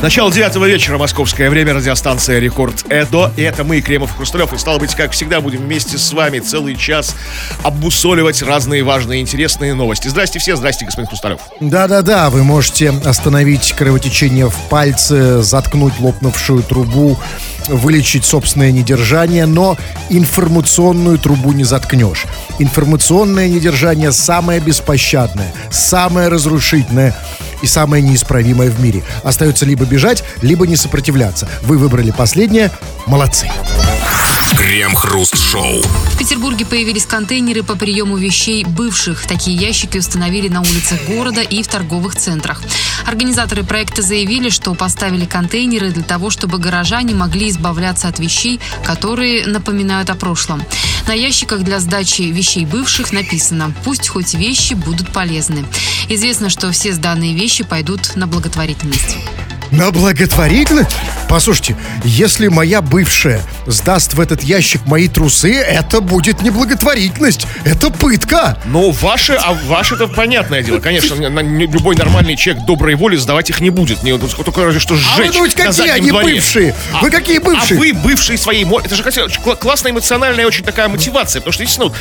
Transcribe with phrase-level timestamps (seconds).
[0.00, 3.32] Начало девятого вечера, московское время, радиостанция «Рекорд Эдо».
[3.36, 4.52] И это мы, Кремов Хрусталев.
[4.52, 7.16] И, стало быть, как всегда, будем вместе с вами целый час
[7.64, 10.06] обмусоливать разные важные интересные новости.
[10.06, 11.40] Здрасте все, здрасте, господин Хрусталев.
[11.58, 17.18] Да-да-да, вы можете остановить кровотечение в пальце, заткнуть лопнувшую трубу,
[17.66, 19.76] вылечить собственное недержание, но
[20.10, 22.26] информационную трубу не заткнешь.
[22.60, 27.16] Информационное недержание самое беспощадное, самое разрушительное
[27.60, 29.02] и самое неисправимое в мире.
[29.24, 31.48] Остается либо бежать, либо не сопротивляться.
[31.62, 32.70] Вы выбрали последнее.
[33.06, 33.50] Молодцы.
[34.56, 35.82] Крем-хруст-шоу.
[35.82, 39.26] В Петербурге появились контейнеры по приему вещей бывших.
[39.26, 42.62] Такие ящики установили на улицах города и в торговых центрах.
[43.06, 49.46] Организаторы проекта заявили, что поставили контейнеры для того, чтобы горожане могли избавляться от вещей, которые
[49.46, 50.62] напоминают о прошлом.
[51.06, 55.64] На ящиках для сдачи вещей бывших написано «Пусть хоть вещи будут полезны».
[56.08, 59.16] Известно, что все сданные вещи пойдут на благотворительность.
[59.70, 60.96] На благотворительность?
[61.28, 67.90] Послушайте, если моя бывшая сдаст в этот ящик мои трусы, это будет не благотворительность, это
[67.90, 68.56] пытка.
[68.64, 70.80] Ну, ваши, а ваши-то понятное дело.
[70.80, 74.02] Конечно, любой нормальный человек доброй воли сдавать их не будет.
[74.02, 76.34] Не, только разве что А сжечь вы думаете, какие они дворе.
[76.36, 76.74] бывшие?
[76.94, 77.76] А- Вы какие бывшие?
[77.76, 78.64] А вы бывшие своей...
[78.64, 81.40] Это же кла- классная эмоциональная очень такая мотивация.
[81.40, 81.94] Потому что, действительно,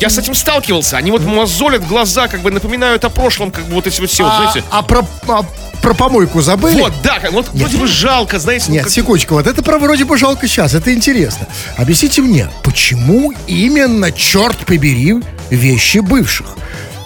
[0.00, 0.96] я с этим сталкивался.
[0.96, 4.24] Они вот мозолят глаза, как бы напоминают о прошлом, как бы вот эти вот все,
[4.24, 4.62] вот, А, знаете.
[4.70, 5.42] а про, а
[5.82, 6.80] про помойку забыли?
[6.80, 8.66] Вот, да, вот вроде бы жалко, знаете.
[8.68, 11.46] ну, Нет, как- секундочку, вот это про вроде бы жалко сейчас, это интересно.
[11.76, 15.16] Объясните мне, почему именно, черт побери,
[15.50, 16.46] вещи бывших?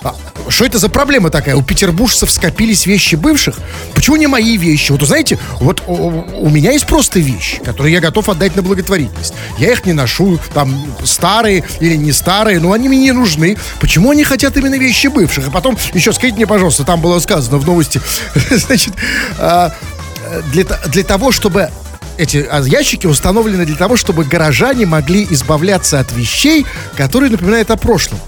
[0.03, 0.15] А,
[0.49, 1.57] Что это за проблема такая?
[1.57, 3.57] У петербуржцев скопились вещи бывших?
[3.95, 4.93] Почему не мои вещи?
[4.93, 9.35] Вот, знаете, вот у, у меня есть просто вещи, которые я готов отдать на благотворительность.
[9.59, 13.59] Я их не ношу, там, старые или не старые, но они мне не нужны.
[13.79, 15.49] Почему они хотят именно вещи бывших?
[15.49, 18.01] А потом, еще скажите мне, пожалуйста, там было сказано в новости,
[18.51, 18.95] значит,
[19.39, 19.75] а,
[20.53, 21.71] для, для того, чтобы
[22.17, 26.65] эти а, ящики установлены для того, чтобы горожане могли избавляться от вещей,
[26.97, 28.19] которые напоминают о прошлом.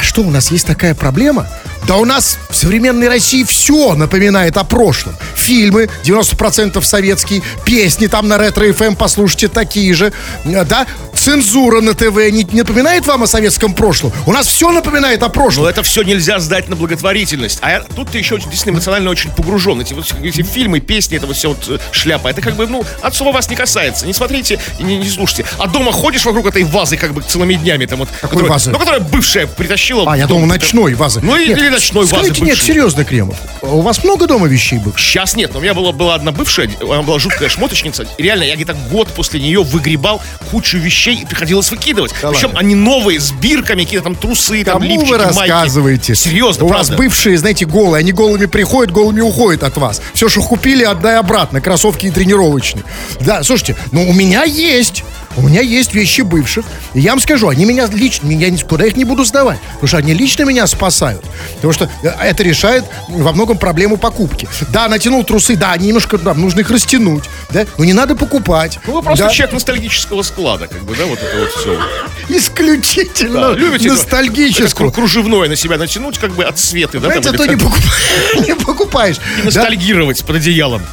[0.00, 1.46] А что, у нас есть такая проблема?
[1.86, 5.14] Да у нас в современной России все напоминает о прошлом.
[5.34, 10.10] Фильмы 90% советские, песни там на Ретро FM послушайте такие же,
[10.44, 10.86] э, да?
[11.24, 14.10] Цензура на ТВ не, не напоминает вам о советском прошлом?
[14.24, 15.66] У нас все напоминает о Но прошлом.
[15.66, 17.58] это все нельзя сдать на благотворительность.
[17.60, 19.78] А я- тут ты еще действительно эмоционально очень погружен.
[19.82, 22.28] Эти, вот, эти фильмы, песни, это вот все вот э, шляпа.
[22.28, 24.06] Это как бы, ну, особо вас не касается.
[24.06, 25.44] Не смотрите и не, не слушайте.
[25.58, 27.84] А дома ходишь вокруг этой вазы как бы целыми днями.
[27.84, 28.70] Там, вот, которая, вазы?
[28.70, 30.10] Ну, которая бывшая притащила.
[30.10, 31.20] А, я думал, ночной вазы.
[31.22, 32.66] Ну, или, или ночной вазы Скажите, нет, бывшей.
[32.66, 35.06] серьезно, Кремов, у вас много дома вещей бывших?
[35.06, 38.06] Сейчас нет, но у меня была, была одна бывшая, она была жуткая шмоточница.
[38.16, 42.12] Реально, я где-то год после нее выгребал кучу вещей и приходилось выкидывать.
[42.12, 42.60] Причем ладно.
[42.60, 45.50] они новые, с бирками, какие-то там трусы, там Кому лифчики, вы майки.
[45.50, 46.14] рассказываете?
[46.14, 46.88] Серьезно, У правда.
[46.92, 48.00] вас бывшие, знаете, голые.
[48.00, 50.00] Они голыми приходят, голыми уходят от вас.
[50.14, 51.60] Все, что купили, отдай обратно.
[51.60, 52.84] Кроссовки и тренировочные.
[53.20, 55.04] Да, слушайте, ну у меня есть.
[55.36, 56.64] У меня есть вещи бывших.
[56.92, 59.58] И я вам скажу, они меня лично, я никуда их не буду сдавать.
[59.74, 61.24] Потому что они лично меня спасают.
[61.56, 64.48] Потому что э, это решает во многом проблему покупки.
[64.70, 67.24] Да, натянул трусы, да, немножко там, нужно их растянуть.
[67.50, 67.64] Да?
[67.78, 68.80] Но не надо покупать.
[68.86, 69.30] Ну, вы просто Да.
[69.30, 71.80] человек ностальгического склада, как бы, да, вот это вот все.
[72.28, 74.66] Исключительно любите это- ностальгическую.
[74.68, 77.56] это кру- кружевное на себя натянуть, как бы от цветы, да, там, а то не,
[77.56, 79.16] покупаешь, не покупаешь.
[79.16, 79.44] и Да?
[79.44, 80.82] ностальгировать под одеялом.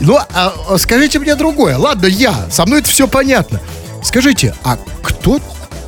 [0.00, 1.76] Ну, а, а скажите мне другое.
[1.76, 2.46] Ладно, я.
[2.50, 3.60] Со мной это все понятно.
[4.02, 5.40] Скажите, а кто,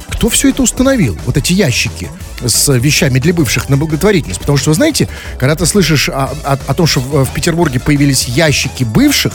[0.08, 1.16] кто все это установил?
[1.26, 2.10] Вот эти ящики
[2.44, 4.40] с вещами для бывших на благотворительность.
[4.40, 5.08] Потому что, вы знаете,
[5.38, 9.32] когда ты слышишь о, о- о том, что в, в Петербурге появились ящики бывших,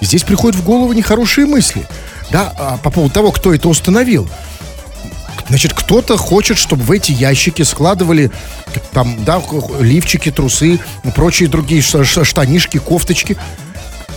[0.00, 1.86] здесь приходят в голову нехорошие мысли.
[2.30, 4.28] Да, а по поводу того, кто это установил.
[5.48, 8.30] Значит, кто-то хочет, чтобы в эти ящики складывали
[8.92, 9.42] там, да,
[9.80, 10.78] лифчики, трусы,
[11.16, 13.36] прочие другие штанишки, кофточки.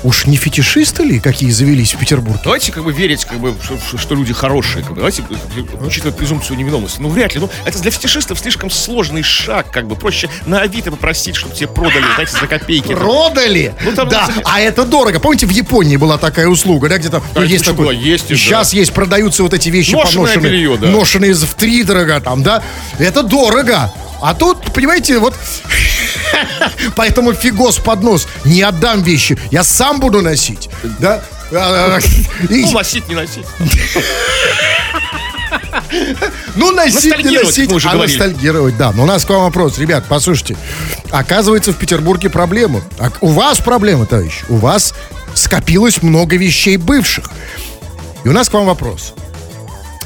[0.03, 2.41] Уж не фетишисты ли, какие завелись в Петербурге?
[2.43, 4.81] Давайте как бы верить, как бы, что, что- люди хорошие.
[4.83, 4.97] Как бы.
[4.97, 6.99] Давайте э, учитывать презумпцию невиновности.
[6.99, 7.39] Ну, вряд ли.
[7.39, 9.95] Ну, это для фетишистов слишком сложный шаг, как бы.
[9.95, 12.93] Проще на Авито попросить, чтобы тебе продали, знаете, за копейки.
[12.93, 13.73] Продали?
[13.83, 15.19] Ну, там, да, ну, а это дорого.
[15.19, 17.95] Помните, в Японии была такая услуга, да, где-то ну, Да, есть почему такой.
[17.95, 18.03] была?
[18.05, 18.41] Есть и и да.
[18.41, 20.51] сейчас есть, продаются вот эти вещи Ношеное поношенные.
[20.51, 20.87] белье, да.
[20.89, 22.61] Ношеные в три дорого там, да.
[22.99, 23.91] Это дорого.
[24.23, 25.35] А тут, понимаете, вот
[26.95, 28.25] поэтому фигос под нос.
[28.45, 29.37] Не отдам вещи.
[29.51, 30.69] Я сам буду носить.
[30.99, 31.21] Да?
[31.51, 31.99] А,
[32.49, 33.45] и- Ну, носить, не носить.
[36.55, 38.17] Ну, носить, не носить, а говорили.
[38.17, 38.91] ностальгировать, да.
[38.91, 40.55] Но у нас к вам вопрос, ребят, послушайте.
[41.11, 42.81] Оказывается, в Петербурге проблема.
[42.99, 44.41] А у вас проблема, товарищ.
[44.49, 44.93] У вас
[45.33, 47.25] скопилось много вещей бывших.
[48.23, 49.13] И у нас к вам вопрос.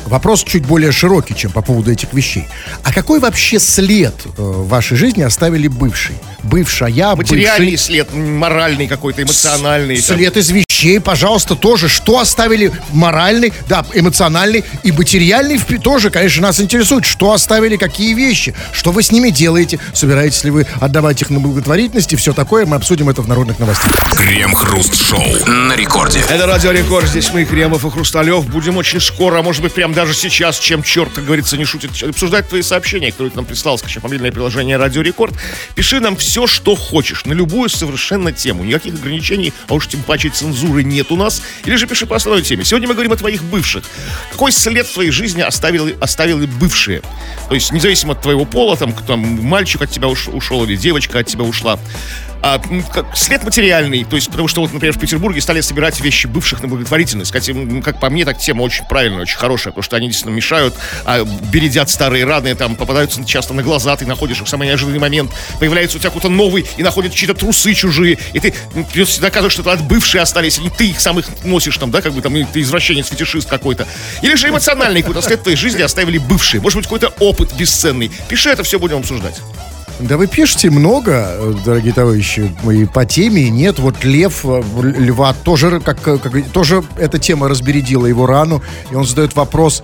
[0.08, 2.48] Вопрос чуть более широкий, чем по поводу этих вещей.
[2.84, 6.16] А какой вообще след э, в вашей жизни оставили бывший?
[6.44, 7.84] Бывшая, Материальный бывший.
[7.84, 9.96] след, моральный какой-то, эмоциональный.
[10.02, 10.18] там.
[10.18, 11.90] След из вещей, пожалуйста, тоже.
[11.90, 17.06] Что оставили моральный, да, эмоциональный и материальный тоже, конечно, нас интересует.
[17.06, 21.40] Что оставили, какие вещи, что вы с ними делаете, собираетесь ли вы отдавать их на
[21.40, 22.66] благотворительность и все такое.
[22.66, 23.92] Мы обсудим это в народных новостях.
[24.16, 26.20] Крем-хруст-шоу на рекорде.
[26.30, 28.46] Это Радио Рекорд, здесь мы, Кремов и Хрусталев.
[28.48, 31.92] Будем очень скоро, а может быть, прямо даже сейчас, чем черт, как говорится, не шутит,
[32.04, 35.34] обсуждать твои сообщения, которые ты нам прислал, скачав мобильное приложение Радио Рекорд.
[35.76, 38.64] Пиши нам все, что хочешь, на любую совершенно тему.
[38.64, 41.42] Никаких ограничений, а уж тем паче цензуры нет у нас.
[41.66, 42.64] Или же пиши по основной теме.
[42.64, 43.84] Сегодня мы говорим о твоих бывших.
[44.32, 47.02] Какой след в твоей жизни оставили, оставили бывшие?
[47.50, 51.20] То есть, независимо от твоего пола, там, там мальчик от тебя уш- ушел или девочка
[51.20, 51.80] от тебя ушла.
[52.42, 56.00] А, м, как- след материальный, то есть, потому что вот, например, в Петербурге стали собирать
[56.00, 57.34] вещи бывших на благотворительность.
[57.50, 60.76] М, как по мне, так тема очень правильная, очень хорошая, потому что они действительно мешают,
[61.04, 65.00] а, бередят старые раны, там попадаются часто на глаза, ты находишь их в самый неожиданный
[65.00, 68.54] момент, появляется у тебя какой-то новый, и находят чьи-то трусы чужие, и ты
[68.92, 72.14] придется доказывать, что это от бывшие остались, и ты их самых носишь там, да, как
[72.14, 73.88] бы там, ты извращенец, фетишист какой-то.
[74.22, 76.62] Или же эмоциональный какой-то след твоей жизни оставили бывшие.
[76.62, 78.12] Может быть, какой-то опыт бесценный.
[78.30, 79.42] Пиши это, все будем обсуждать.
[80.00, 83.80] Да вы пишете много, дорогие товарищи, и по теме, и нет.
[83.80, 88.62] Вот Лев, Льва тоже, как, как- тоже эта тема разбередила его рану,
[88.92, 89.82] и он задает вопрос,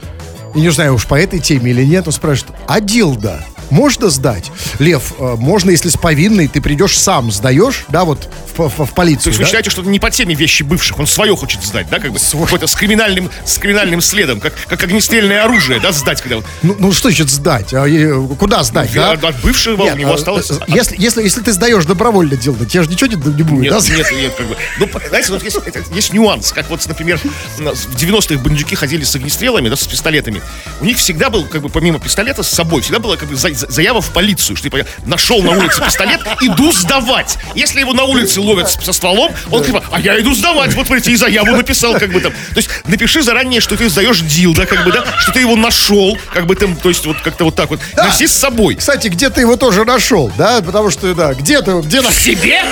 [0.53, 4.51] и не знаю уж по этой теме или нет, он спрашивает, а дилда можно сдать?
[4.77, 8.89] Лев, э, можно, если с повинной, ты придешь сам, сдаешь, да, вот в, в- в
[8.89, 9.47] То полицию, есть вы да?
[9.47, 12.19] считаете, что это не по теме вещи бывших, он свое хочет сдать, да, как бы?
[12.19, 16.75] Какой-то с криминальным, с криминальным следом, как, как огнестрельное оружие, да, сдать, когда вот Ну,
[16.79, 17.73] ну что значит сдать?
[17.73, 19.11] А, э, куда сдать, да?
[19.11, 20.51] от, бывшего Нет, у него а, осталось...
[20.51, 23.73] э, Если, если, если ты сдаешь добровольно дилда, тебе же ничего не, не будет, Нет,
[23.73, 23.95] да?
[23.95, 24.57] нет, нет, как бы.
[24.79, 25.57] Ну, знаете, вот есть,
[25.93, 27.19] есть нюанс, как вот, например,
[27.57, 30.41] в 90-х бандюки ходили с огнестрелами, да, с пистолетами.
[30.81, 33.53] У них всегда был, как бы, помимо пистолета с собой, всегда была, как бы, за-
[33.53, 37.37] за- заява в полицию, что, типа, нашел на улице пистолет, иду сдавать.
[37.55, 41.11] Если его на улице ловят со стволом, он, типа, а я иду сдавать, вот, смотрите,
[41.11, 42.31] и заяву написал, как бы, там.
[42.31, 45.55] То есть, напиши заранее, что ты сдаешь дил, да, как бы, да, что ты его
[45.55, 47.79] нашел, как бы, там, то есть, вот, как-то вот так вот.
[47.95, 48.05] Да.
[48.05, 48.75] Носи с собой.
[48.75, 50.61] Кстати, где ты его тоже нашел, да?
[50.61, 52.11] Потому что, да, где ты, где на...
[52.11, 52.63] Себе?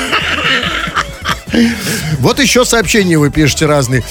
[2.20, 4.04] Вот еще сообщения вы пишете разные.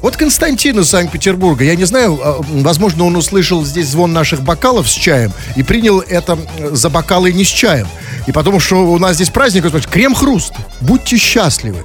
[0.00, 4.88] Вот Константин из Санкт-Петербурга, я не знаю, а, возможно, он услышал здесь звон наших бокалов
[4.88, 6.38] с чаем и принял это
[6.70, 7.88] за бокалы не с чаем.
[8.26, 11.82] И потому что у нас здесь праздник, крем-хруст, будьте счастливы.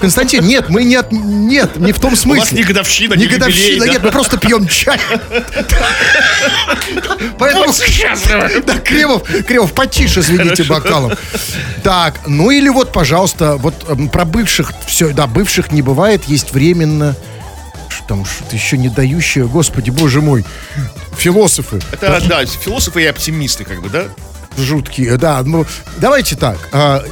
[0.00, 1.12] Константин, нет, мы не от...
[1.12, 2.40] Нет, не в том смысле.
[2.40, 3.92] вас не годовщина, не годовщина, да?
[3.92, 4.98] нет, мы просто пьем чай.
[7.38, 7.72] Поэтому...
[8.66, 11.12] Да, Кремов, Кремов, потише звените бокалом.
[11.82, 13.74] Так, ну или вот, пожалуйста, вот
[14.10, 17.16] про бывших, все, да, бывших не бывает, есть временно,
[18.06, 20.44] там что-то еще не дающее, господи, боже мой,
[21.16, 24.04] философы Это, да, философы и оптимисты, как бы, да?
[24.56, 25.66] жуткие, да, ну,
[25.98, 27.02] давайте так, а,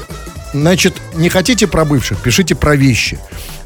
[0.52, 3.18] значит, не хотите про бывших, пишите про вещи.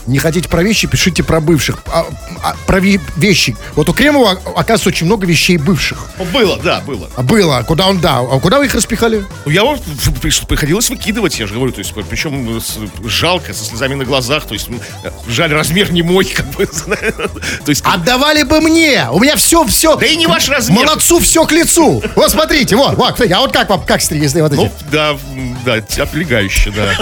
[0.06, 1.78] Не хотите про вещи, пишите про бывших.
[1.86, 2.06] А,
[2.42, 3.56] а, про ве- вещи.
[3.74, 6.06] Вот у Кремова, оказывается, очень много вещей бывших.
[6.32, 7.10] Было, да, было.
[7.16, 8.18] А было, куда он, да.
[8.20, 9.24] А куда вы их распихали?
[9.46, 13.64] Я вот в- при- приходилось выкидывать, я же говорю, то есть, причем с- жалко, со
[13.64, 14.80] слезами на глазах, то есть, м,
[15.28, 16.66] жаль, размер не мой, как бы,
[17.64, 19.06] то есть, как- Отдавали бы мне!
[19.10, 19.96] У меня все, все.
[19.96, 20.84] Да и не ваш размер.
[20.84, 22.02] Молодцу все к лицу.
[22.14, 24.60] Вот смотрите, вот, вот, а вот как вам, как стригли, вот эти.
[24.60, 25.16] ну, да,
[25.64, 26.94] да, облегающе, да.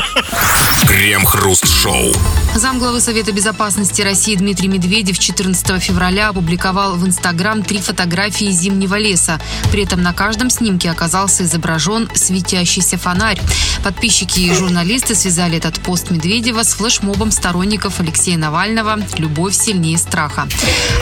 [0.87, 2.13] Крем-хруст-шоу.
[2.55, 9.41] Замглавы Совета безопасности России Дмитрий Медведев 14 февраля опубликовал в Инстаграм три фотографии зимнего леса.
[9.73, 13.41] При этом на каждом снимке оказался изображен светящийся фонарь.
[13.83, 20.47] Подписчики и журналисты связали этот пост Медведева с флешмобом сторонников Алексея Навального «Любовь сильнее страха».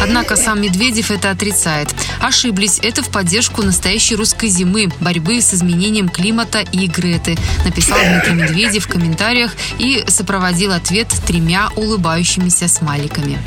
[0.02, 1.94] Однако сам Медведев это отрицает.
[2.21, 2.78] Ошиблись.
[2.82, 8.87] Это в поддержку настоящей русской зимы, борьбы с изменением климата и Греты, написал Дмитрий Медведев
[8.87, 11.41] в комментариях и сопроводил ответ тремя
[11.76, 13.38] улыбающимися смайликами.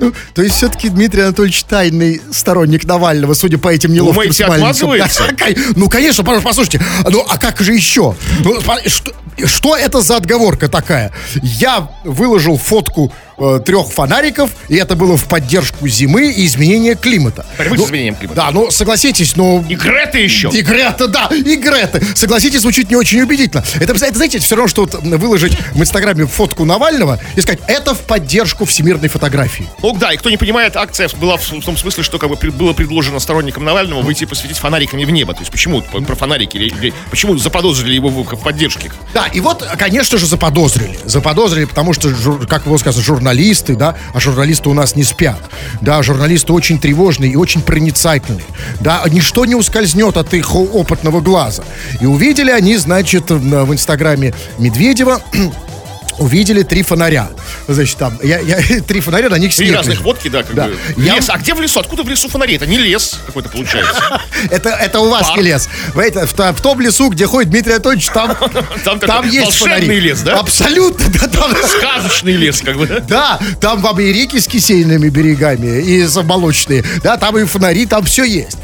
[0.00, 4.70] Ну, то есть все-таки Дмитрий Анатольевич тайный сторонник Навального, судя по этим неловким Думаете, смайликам.
[4.70, 5.24] отмазывается?
[5.76, 6.80] Ну, конечно, пожалуйста, послушайте.
[7.10, 8.14] Ну, а как же еще?
[8.44, 9.12] Ну, что,
[9.46, 11.12] что это за отговорка такая?
[11.42, 17.46] Я выложил фотку э, трех фонариков, и это было в поддержку зимы и изменения климата.
[17.56, 18.36] Борьбы с Ну, изменением климата.
[18.36, 19.64] Да, ну, согласитесь, ну...
[19.68, 20.48] И Грета еще.
[20.52, 22.00] И Грета, да, и Грета.
[22.14, 23.64] Согласитесь, звучит не очень убедительно.
[23.76, 27.94] Это, это, знаете, все равно, что вот выложить в Инстаграме фотку Навального и сказать, это
[27.94, 29.66] в поддержку всемирной фотографии.
[29.82, 32.36] Ну да, и кто не понимает, акция была в, в том смысле, что как бы
[32.50, 35.32] было предложено сторонникам Навального выйти посветить фонариками в небо.
[35.34, 38.90] То есть почему по- про фонарики, почему заподозрили его в, в поддержке?
[39.14, 40.98] Да, и вот, конечно же, заподозрили.
[41.04, 42.10] Заподозрили, потому что,
[42.48, 45.38] как было сказано, журналисты журналисты, да, а журналисты у нас не спят,
[45.82, 48.44] да, журналисты очень тревожные и очень проницательные,
[48.80, 51.62] да, ничто не ускользнет от их опытного глаза.
[52.00, 55.20] И увидели они, значит, в, инстаграме Медведева
[56.18, 57.28] увидели три фонаря.
[57.66, 60.04] Значит, там, я, я, три фонаря, на них Три снег разных лежит.
[60.04, 60.64] водки, да, как Да.
[60.66, 60.76] бы.
[60.96, 61.28] Я- Лес.
[61.30, 61.80] А где в лесу?
[61.80, 62.56] Откуда в лесу фонари?
[62.56, 64.20] Это не лес какой-то получается.
[64.50, 65.36] Это, это у вас Парк.
[65.38, 65.68] не лес.
[65.88, 68.36] Понимаете, в, то- в том лесу, где ходит Дмитрий Анатольевич, там,
[68.84, 69.86] Там там, есть фонари.
[70.00, 70.38] лес, да?
[70.38, 72.86] Абсолютно, да, там, Сказочный лес, как бы.
[73.08, 73.38] да?
[73.60, 78.24] там вам и реки с кисельными берегами, и молочные, да, там и фонари, там все
[78.24, 78.56] есть.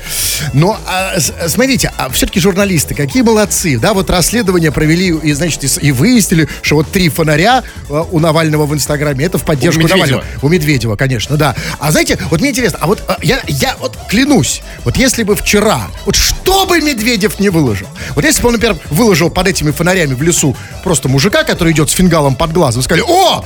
[0.52, 1.18] Но, а,
[1.48, 6.48] смотрите, а все-таки журналисты, какие молодцы, да, вот расследование провели, и, значит, и, и выяснили,
[6.62, 7.62] что вот три фонаря а,
[8.10, 10.06] у Навального в Инстаграме, это в поддержку У Медведева.
[10.06, 10.24] Навального.
[10.42, 11.54] У Медведева, конечно, да.
[11.78, 15.36] А знаете, вот мне интересно, а вот а, я, я вот клянусь, вот если бы
[15.36, 19.70] вчера, вот что бы Медведев не выложил, вот если бы он, например, выложил под этими
[19.70, 23.44] фонарями в лесу просто мужика, который идет с фингалом под глазом, сказали, о,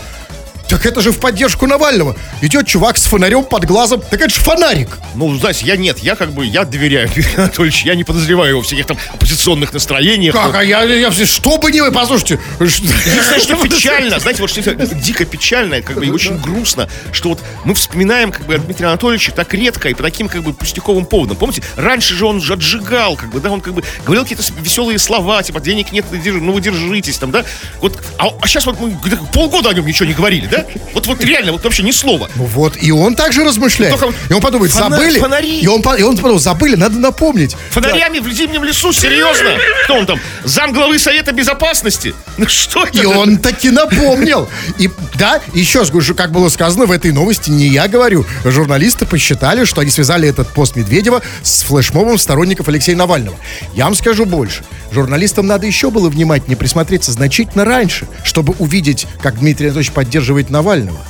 [0.68, 2.16] так это же в поддержку Навального.
[2.42, 4.98] Идет чувак с фонарем под глазом, так это же фонарик.
[5.14, 8.62] Ну, знаете, я нет, я как бы, я доверяю Юрию Анатольевичу, я не подозреваю его
[8.62, 10.34] в всяких там оппозиционных настроениях.
[10.34, 12.38] Как, а я, я, все- что бы не вы, послушайте.
[12.60, 17.40] Единственное, что печально, знаете, вот что дико печально, как бы и очень грустно, что вот
[17.64, 21.06] мы вспоминаем как бы о Дмитрия Анатольевича так редко и по таким как бы пустяковым
[21.06, 21.36] поводам.
[21.36, 24.98] Помните, раньше же он же отжигал, как бы, да, он как бы говорил какие-то веселые
[24.98, 27.44] слова, типа, денег нет, ну вы держитесь там, да.
[27.80, 28.96] Вот, а, а сейчас вот мы
[29.32, 30.57] полгода о нем ничего не говорили, да?
[30.94, 32.28] Вот, вот реально, вот вообще ни слова.
[32.36, 33.98] Ну вот, и он также размышляет.
[33.98, 35.18] Только И он подумает, фона- забыли.
[35.18, 35.60] фонари.
[35.60, 37.56] И он, и он подумал, забыли, надо напомнить.
[37.70, 39.50] Фонарями в зимнем лесу, серьезно?
[39.84, 40.20] Кто он там?
[40.44, 42.14] Зам главы Совета Безопасности?
[42.36, 42.98] Ну что это?
[42.98, 44.48] И он таки напомнил.
[44.78, 48.24] И да, еще раз говорю, как было сказано в этой новости, не я говорю.
[48.44, 53.36] Журналисты посчитали, что они связали этот пост Медведева с флешмобом сторонников Алексея Навального.
[53.74, 54.62] Я вам скажу больше.
[54.92, 61.00] Журналистам надо еще было внимательнее присмотреться значительно раньше, чтобы увидеть, как Дмитрий Анатольевич поддерживает Навального.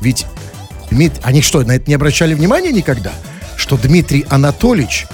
[0.00, 0.26] Ведь
[0.90, 3.12] Дмит- они что, на это не обращали внимания никогда?
[3.56, 5.06] Что Дмитрий Анатольевич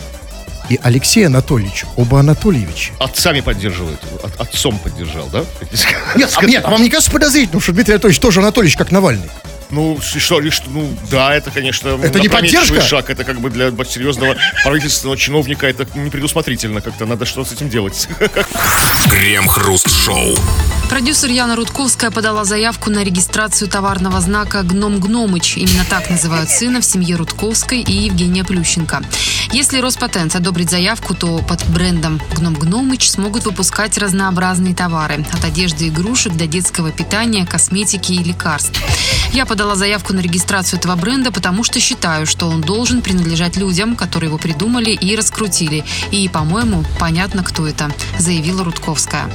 [0.68, 2.92] и Алексей Анатольевич, оба Анатольевича.
[2.98, 4.00] Отцами поддерживают.
[4.22, 5.44] От- отцом поддержал, да?
[6.16, 9.28] Нет, а, нет, а вам не кажется подозрительным, что Дмитрий Анатольевич тоже Анатольевич, как Навальный?
[9.70, 10.18] Ну, что,
[10.50, 12.80] что, ну, да, это, конечно, Это не поддержка?
[12.80, 13.08] шаг.
[13.08, 16.80] Это как бы для серьезного правительственного чиновника это непредусмотрительно.
[16.80, 18.08] Как-то надо что-то с этим делать.
[19.10, 20.36] Крем-хруст-шоу.
[20.90, 25.56] Продюсер Яна Рудковская подала заявку на регистрацию товарного знака «Гном Гномыч».
[25.56, 29.00] Именно так называют сына в семье Рудковской и Евгения Плющенко.
[29.52, 35.24] Если Роспатент одобрит заявку, то под брендом «Гном Гномыч» смогут выпускать разнообразные товары.
[35.32, 38.82] От одежды и игрушек до детского питания, косметики и лекарств.
[39.32, 43.94] Я подала заявку на регистрацию этого бренда, потому что считаю, что он должен принадлежать людям,
[43.94, 45.84] которые его придумали и раскрутили.
[46.10, 49.30] И, по-моему, понятно, кто это, заявила Рудковская.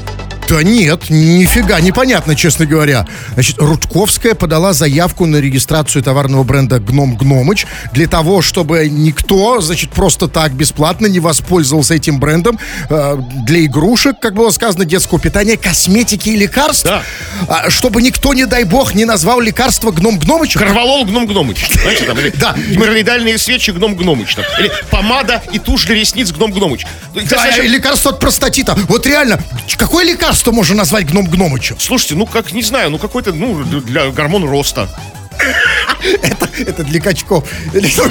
[0.47, 3.07] Да нет, нифига, непонятно, честно говоря.
[3.33, 9.89] Значит, Рудковская подала заявку на регистрацию товарного бренда «Гном Гномыч» для того, чтобы никто, значит,
[9.89, 12.59] просто так бесплатно не воспользовался этим брендом
[12.89, 16.83] э, для игрушек, как было сказано, детского питания, косметики и лекарств.
[16.85, 17.01] Да.
[17.47, 20.53] А, чтобы никто, не дай бог, не назвал лекарство «Гном Гномыч».
[20.53, 21.67] Корвалол гном гномыч.
[21.81, 22.55] Знаете, там, или Да.
[22.69, 24.35] геморроидальные свечи гном гномыч.
[24.35, 26.85] Там, или помада и тушь для ресниц гном гномыч.
[27.15, 28.77] Да, лекарство от простатита.
[28.87, 29.39] Вот реально,
[29.77, 31.79] какое лекарство можно назвать «Гном Гномычем»?
[31.79, 34.89] Слушайте, ну как, не знаю, ну какой-то, ну, для гормон роста.
[36.21, 37.45] Это, это для качков.
[37.87, 38.09] Что?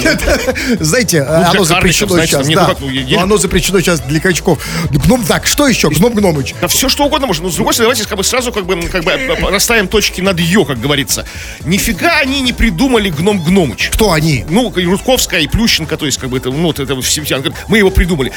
[0.79, 2.47] Знаете, оно запрещено сейчас.
[2.47, 2.75] да.
[2.79, 4.59] ну ну, Но оно запрещено сейчас для качков.
[4.91, 5.89] Гном, так, что еще?
[5.89, 6.55] Гном Гномыч.
[6.61, 7.45] Да все что угодно можно.
[7.45, 10.21] Но с другой стороны, давайте как бы сразу как бы, как бы э, расставим точки
[10.21, 11.25] над ее, как говорится.
[11.63, 13.89] Нифига они не придумали гном Гномыч.
[13.93, 14.45] Кто они?
[14.49, 17.23] Ну, и Рудковская, и Плющенко, то есть, как бы, это, ну, вот это все,
[17.67, 18.31] мы его придумали.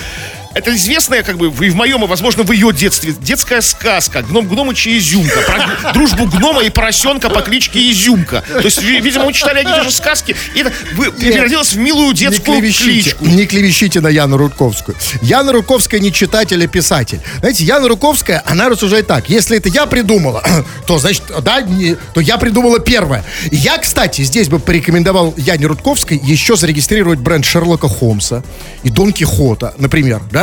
[0.55, 4.49] Это известная, как бы, и в моем, и, возможно, в ее детстве, детская сказка «Гном
[4.49, 5.41] Гномыч и Изюмка».
[5.43, 8.43] Про дружбу гнома и поросенка по кличке Изюмка.
[8.51, 11.79] То есть, ви- видимо, мы читали одни и те же сказки, и это превратилось в
[11.79, 13.25] милую Не детскую клевещите, кличку.
[13.27, 14.97] не клевещите на Яну Рудковскую.
[15.23, 17.21] Яна Рудковская не читатель, а писатель.
[17.41, 19.29] Знаете, Яна Рудковская, она рассуждает так.
[19.29, 20.43] Если это я придумала,
[20.87, 23.23] то, значит, да, не- то я придумала первое.
[23.53, 28.43] Я, кстати, здесь бы порекомендовал Яне Рудковской еще зарегистрировать бренд Шерлока Холмса
[28.83, 30.38] и Дон Кихота, например, да?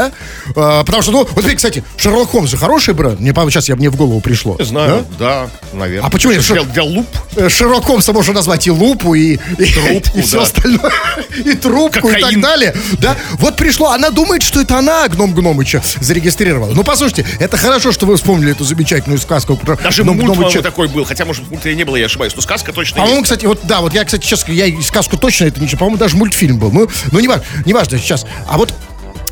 [0.56, 3.20] А, потому что, ну, вот, смотри, кстати, Шерлок Холмс же хороший бренд.
[3.20, 4.56] Мне, по- сейчас я, мне в голову пришло.
[4.60, 6.08] Не знаю, да, наверное.
[6.08, 6.34] А почему?
[6.34, 7.08] Для, для луп?
[7.36, 10.44] Э, Шерлок Холмса можно назвать и лупу, и, и, Трубку, и все да.
[10.44, 10.92] остальное,
[11.46, 12.42] и трубку, и так Кокаин.
[12.42, 12.76] далее.
[13.00, 16.74] Да, вот пришло, она думает, что это она Гном Гномыча зарегистрировала.
[16.74, 20.50] Ну, послушайте, это хорошо, что вы вспомнили эту замечательную сказку про Даже Гном мульт, по-моему,
[20.50, 20.62] Гномыча.
[20.62, 21.04] такой был.
[21.06, 22.34] Хотя, может, мульта и не было, я ошибаюсь.
[22.36, 23.26] Но сказка точно По-моему, есть.
[23.32, 26.16] кстати, вот да, вот я, кстати, сейчас я и сказку точно это ничего, по-моему, даже
[26.18, 26.72] мультфильм был.
[26.72, 28.26] Ну, ну не важно, не важно сейчас.
[28.48, 28.74] А вот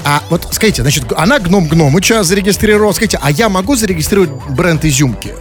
[0.05, 2.91] а вот скажите, значит, она гном Гномыча зарегистрировала.
[2.93, 5.33] Скажите, а я могу зарегистрировать бренд изюмки?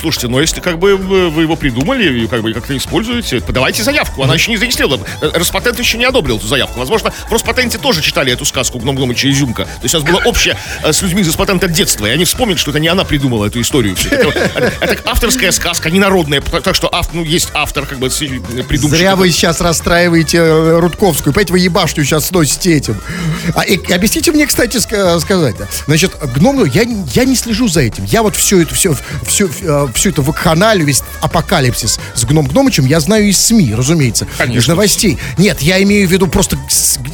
[0.00, 4.22] Слушайте, но если как бы вы его придумали и как бы как-то используете, подавайте заявку.
[4.22, 5.04] Она еще не зарегистрирована.
[5.20, 6.78] Э, Роспатент еще не одобрил эту заявку.
[6.78, 9.64] Возможно, в Роспатенте тоже читали эту сказку «Гном Гномыч и Изюмка».
[9.64, 12.58] То есть у нас было общее э, с людьми из Роспатента детства, и они вспомнят,
[12.58, 13.94] что это не она придумала эту историю.
[14.10, 16.40] Это, это авторская сказка, не народная.
[16.40, 18.90] Так что ав- ну, есть автор, как бы, с- придумщик.
[18.98, 21.34] Зря вы сейчас расстраиваете э, Рудковскую.
[21.34, 23.00] Понимаете, вы ебашню сейчас сносите этим.
[23.54, 25.56] А, и, объясните мне, кстати, ска- сказать.
[25.86, 28.04] Значит, гном, я, не- я не слежу за этим.
[28.04, 28.94] Я вот все это, все,
[29.26, 34.26] все, э, всю эту вакханалию, весь апокалипсис с гном Гномычем я знаю из СМИ, разумеется.
[34.38, 34.58] Конечно.
[34.60, 35.18] Из новостей.
[35.38, 36.58] Нет, я имею в виду просто,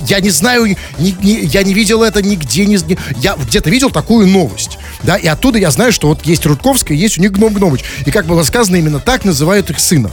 [0.07, 0.67] я не знаю,
[0.99, 2.67] ни- ни- я не видел это нигде.
[2.67, 2.79] Не-
[3.21, 4.79] я где-то видел такую новость.
[5.03, 7.83] Да, и оттуда я знаю, что вот есть Рудковская, есть у них гном Гномыч.
[8.05, 10.11] И как было сказано, именно так называют их сына.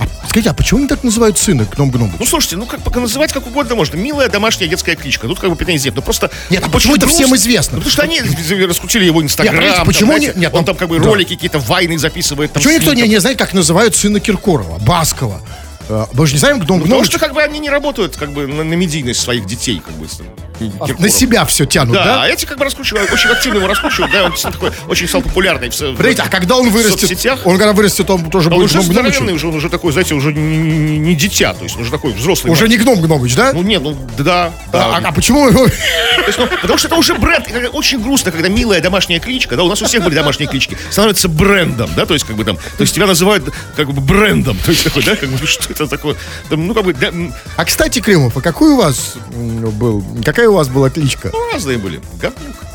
[0.00, 2.14] А, скажите, а почему они так называют сына гном Гномыч?
[2.18, 3.96] Ну, слушайте, ну, как пока называть как угодно можно.
[3.96, 5.28] Милая домашняя детская кличка.
[5.28, 5.96] Тут как бы претензий нет.
[5.96, 6.30] Ну, просто...
[6.48, 7.24] Нет, а очень почему это грустно.
[7.26, 7.76] всем известно?
[7.76, 8.20] Ну, потому что они
[8.66, 9.60] раскрутили его инстаграм.
[9.60, 11.04] Нет, там, почему знаете, не- нет, он ну, там как бы да.
[11.04, 12.52] ролики какие-то, вайны записывает.
[12.52, 15.42] Там, Почему никто не, не знает, как называют сына Киркорова, Баскова?
[15.90, 17.06] Э, Мы же не знаем, гном Ну, Потому Гномыч.
[17.08, 20.06] что как бы они не работают как бы на, на медийность своих детей, как бы.
[20.08, 20.20] с-
[20.60, 21.00] Киркоров.
[21.00, 22.22] На себя все тянут, Да, да?
[22.24, 25.70] а эти как бы раскручивают, очень активно его раскручивают, да, он такой очень стал популярный.
[25.70, 27.40] в а когда он в вырастет, соцсетях?
[27.46, 30.14] он когда вырастет, он тоже А будет уже гном здоровенный, уже, он уже такой, знаете,
[30.14, 32.52] уже не, не- не дитя, то есть он уже такой взрослый.
[32.52, 32.84] Уже не мальчик.
[32.84, 33.52] гном Гномыч, да?
[33.54, 34.96] Ну нет, ну да, да.
[34.96, 35.66] а, а почему его...
[35.66, 37.46] То есть, ну, потому что это уже бренд.
[37.72, 41.28] Очень грустно, когда милая домашняя кличка, да, у нас у всех были домашние клички, становится
[41.30, 43.44] брендом, да, то есть как бы там, то есть тебя называют
[43.76, 46.16] как бы брендом, то есть такой, да, как бы что это такое,
[46.48, 50.04] Там, ну как бы, м, А, кстати, Кремов, а какой у вас был...
[50.24, 51.30] Какая у вас была кличка?
[51.32, 52.00] ну, разные были.
[52.20, 52.56] Говнюк.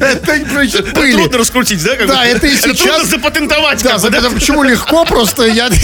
[0.00, 1.12] Это значит, были.
[1.12, 1.96] трудно раскрутить, да?
[2.06, 3.98] Да, это и сейчас- трудно запатентовать, Да,
[4.30, 5.68] почему легко просто я...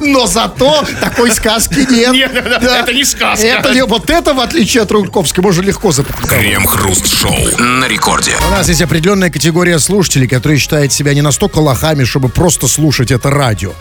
[0.00, 2.12] Но зато такой сказки нет.
[2.12, 3.46] Нет, да, это не сказка.
[3.46, 6.30] Это ли- вот это, в отличие от Рудковской, можно легко запатентовать.
[6.40, 8.32] Крем-хруст-шоу на рекорде.
[8.48, 13.10] У нас есть определенная категория слушателей, которые считают себя не настолько лохами, чтобы просто слушать
[13.10, 13.72] это радио.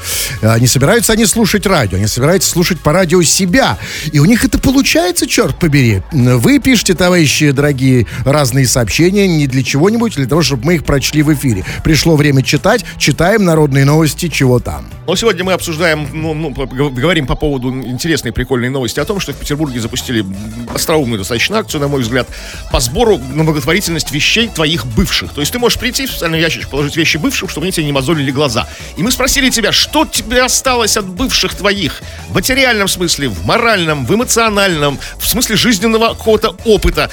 [0.42, 3.78] А, Не собираются они слушать радио, они собираются слушать по радио себя.
[4.12, 6.02] И у них это получается, черт побери.
[6.12, 10.84] Вы пишете, товарищи дорогие, разные сообщения не для чего-нибудь, а для того, чтобы мы их
[10.86, 11.64] прочли в эфире.
[11.84, 14.86] Пришло время читать, читаем народные новости, чего там.
[15.08, 19.34] Но сегодня мы обсуждаем, ну, ну, говорим по поводу интересной, прикольной новости о том, что
[19.34, 20.26] в Петербурге запустили
[20.74, 22.28] остроумную достаточно акцию, на мой взгляд,
[22.72, 25.34] по сбору на благотворительность вещей твоих бывших.
[25.34, 27.92] То есть ты можешь прийти в специальный ящичек, положить вещи бывших, чтобы они тебе не
[27.92, 28.68] мозолили глаза.
[28.98, 32.02] И мы спросили тебя, что тебе осталось от бывших твоих?
[32.30, 37.10] В материальном смысле, в моральном, в эмоциональном, в смысле жизненного какого-то опыта.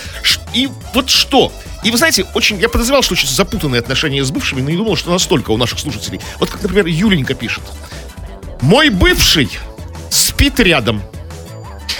[0.54, 1.52] И вот что?
[1.84, 4.96] И вы знаете, очень, я подозревал, что очень запутанные отношения с бывшими, но не думал,
[4.96, 6.20] что настолько у наших слушателей.
[6.40, 7.62] Вот как, например, Юленька пишет.
[8.62, 9.50] Мой бывший
[10.10, 11.02] спит рядом.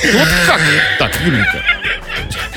[0.02, 0.60] Вот как
[0.98, 1.62] так, Юленька?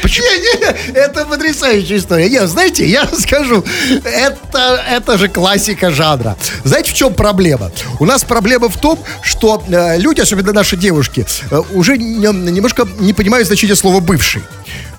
[0.02, 0.26] Почему?
[0.28, 2.28] Не-не, это потрясающая история.
[2.28, 3.64] Я, знаете, я скажу,
[4.04, 6.38] это, это же классика жанра.
[6.64, 7.72] Знаете, в чем проблема?
[8.00, 12.88] У нас проблема в том, что э, люди, особенно наши девушки, э, уже не- немножко
[13.00, 14.42] не понимают значение слова «бывший».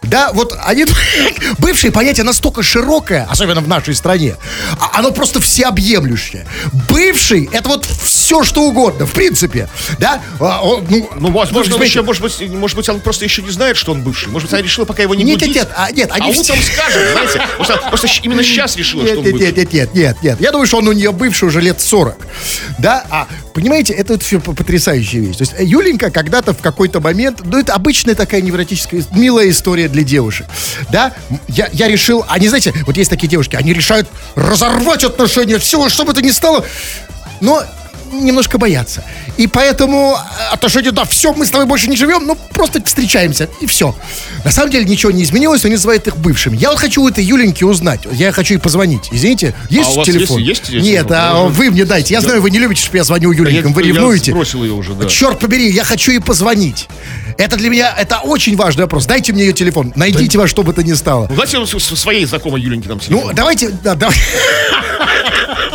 [0.02, 0.86] Да, вот они...
[1.58, 4.36] Бывшее понятие настолько широкое, особенно в нашей стране,
[4.78, 6.46] а оно просто всеобъемлющее.
[6.88, 9.68] Бывший— это вот все, что угодно, в принципе.
[9.98, 10.22] Да?
[10.38, 13.50] А, он, ну, Ну, возможно, он еще, может быть, может быть, он просто еще не
[13.50, 14.28] знает, что он бывший.
[14.28, 15.54] Может быть, она решила, пока его не Нет, будить.
[15.54, 17.42] нет, нет, а, нет, они а все- утром скажет, знаете.
[17.88, 19.46] Просто, именно сейчас решила, что Нет, он нет, бывший.
[19.48, 20.40] нет, нет, нет, нет, нет.
[20.40, 22.16] Я думаю, что он у нее бывший уже лет 40.
[22.78, 25.36] Да, а понимаете, это вот всё потрясающая вещь.
[25.36, 29.89] То есть э, Юленька когда-то в какой-то момент, ну это обычная такая невротическая, милая история
[29.90, 30.46] для девушек.
[30.90, 31.12] Да,
[31.48, 36.04] я, я решил, они, знаете, вот есть такие девушки, они решают разорвать отношения, все, что
[36.04, 36.64] бы это ни стало,
[37.40, 37.62] но
[38.12, 39.04] немножко боятся.
[39.36, 43.48] И поэтому э, отношения, да, все, мы с тобой больше не живем, ну, просто встречаемся,
[43.60, 43.94] и все.
[44.44, 46.56] На самом деле ничего не изменилось, они называют их бывшими.
[46.56, 49.08] Я вот хочу у этой Юленьки узнать, я хочу ей позвонить.
[49.12, 50.40] Извините, есть А у вас телефон?
[50.40, 51.16] есть- есть Нет, телефон?
[51.16, 52.12] а Ну, вы мне дайте.
[52.12, 54.32] Я знаю, вы не любите, чтобы я звоню Я- Юленькам, вы я ревнуете.
[54.32, 55.06] сбросил ее уже, да.
[55.08, 56.88] Черт побери, я хочу ей позвонить.
[57.40, 59.06] Это для меня, это очень важный вопрос.
[59.06, 61.22] Дайте мне ее телефон, найдите во что бы то ни стало.
[61.30, 63.34] Ну, давайте с- своей знакомой Юленьке там Ну, телефон.
[63.34, 64.10] давайте, да, да.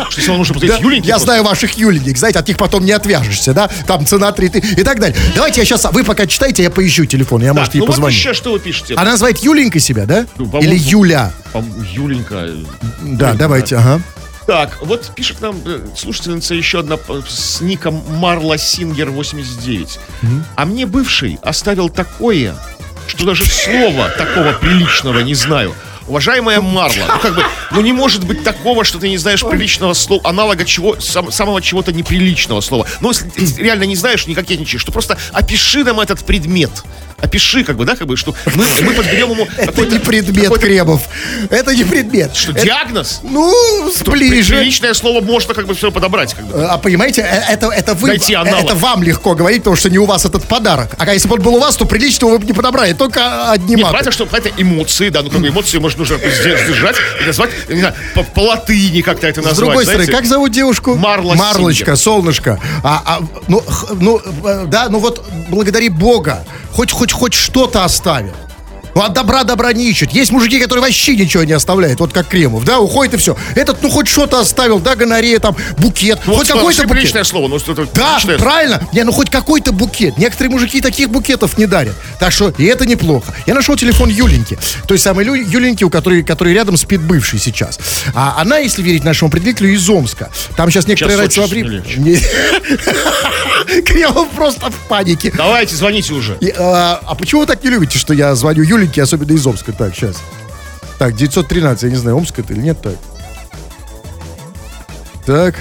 [0.10, 1.08] Что, нужно позвонить Юленьке?
[1.08, 1.25] Я просто?
[1.25, 3.67] знаю ваших Юленек, знаете, от них потом не отвяжешься, да?
[3.88, 5.17] Там цена 3 ты и так далее.
[5.36, 7.93] Давайте я сейчас, вы пока читайте, я поищу телефон, я, Так, может, ей ну вот
[7.95, 8.15] позвоню.
[8.15, 8.93] еще что вы пишете?
[8.95, 10.28] Она называет Юленькой себя, да?
[10.38, 11.32] Ну, Или Юля?
[11.93, 12.47] Юленька.
[13.01, 14.01] Да, давайте, ага.
[14.45, 19.99] Так, вот пишет нам э, слушательница еще одна с ником Марла Сингер 89.
[20.55, 22.55] А мне бывший оставил такое,
[23.08, 25.73] что даже слова такого приличного не знаю.
[26.08, 29.93] Уважаемая Марла, ну как бы, ну не может быть такого, что ты не знаешь приличного
[29.93, 32.86] слова, аналога чего, сам- самого чего-то неприличного слова.
[33.01, 36.69] Ну, если ты реально не знаешь, не кокетничаешь, то просто опиши нам этот предмет.
[37.25, 41.01] Опиши, как бы, да, как бы, что мы, мы подберем ему Это не предмет, Кремов.
[41.49, 42.35] Это не предмет.
[42.35, 43.21] Что, диагноз?
[43.23, 44.55] Ну, ближе.
[44.55, 46.33] Приличное слово можно как бы все подобрать.
[46.33, 46.65] Как бы.
[46.65, 50.05] А понимаете, э, это, это вы, э, это вам легко говорить, потому что не у
[50.05, 50.95] вас этот подарок.
[50.97, 53.75] А если бы он был у вас, то приличного вы бы не подобрали, только одни
[53.75, 57.49] Нет, понятно, что это эмоции, да, ну как бы эмоции можно сде- сдержать и назвать,
[57.69, 59.67] не знаю, по, по латыни как-то это С назвать.
[59.67, 60.95] другой стороны, как зовут девушку?
[60.95, 61.97] Марла Марлочка, Сингер.
[61.97, 62.59] солнышко.
[62.83, 63.63] А, а, ну,
[63.99, 68.34] ну, э, да, ну вот благодари Бога, хоть, хоть, хоть что-то оставил.
[68.95, 70.12] Ну, от добра добра не ищут.
[70.12, 73.36] Есть мужики, которые вообще ничего не оставляют, вот как Кремов, да, уходит и все.
[73.53, 76.91] Этот, ну, хоть что-то оставил, да, гонорея, там, букет, Ну, хоть какой-то букет.
[76.93, 78.38] приличное слово, ну что-то Да, личное.
[78.38, 78.81] правильно.
[78.93, 80.17] Не, ну хоть какой-то букет.
[80.17, 81.93] Некоторые мужики таких букетов не дарят.
[82.19, 83.34] Так что и это неплохо.
[83.45, 84.58] Я нашел телефон Юленьки.
[84.88, 87.77] Той самой Лю- Юленьки, у которой, которой рядом спит бывший сейчас.
[88.13, 90.29] А она, если верить нашему определителю, из Омска.
[90.55, 91.65] Там сейчас некоторые радио очень
[91.97, 95.34] Не- Кремов просто в панике.
[95.36, 96.38] Давайте, звоните уже.
[96.39, 99.74] И, а, а почему вы так не любите, что я звоню Юленьке, особенно из Омска?
[99.74, 100.17] Так, сейчас.
[101.00, 102.95] Так, 913, я не знаю, Омск это или нет, так.
[105.26, 105.56] Так.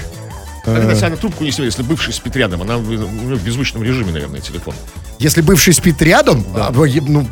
[0.63, 4.39] Когда она трубку не снимет, если бывший спит рядом, она в, в беззвучном режиме, наверное,
[4.41, 4.73] телефон.
[5.19, 7.27] Если бывший спит рядом, а, ну,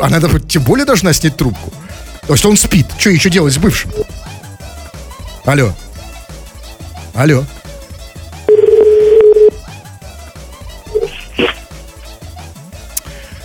[0.00, 1.72] она даже- тем более должна снять трубку.
[2.26, 2.86] То есть он спит.
[2.98, 3.90] Что еще делать с бывшим?
[5.44, 5.72] Алло.
[7.14, 7.44] Алло.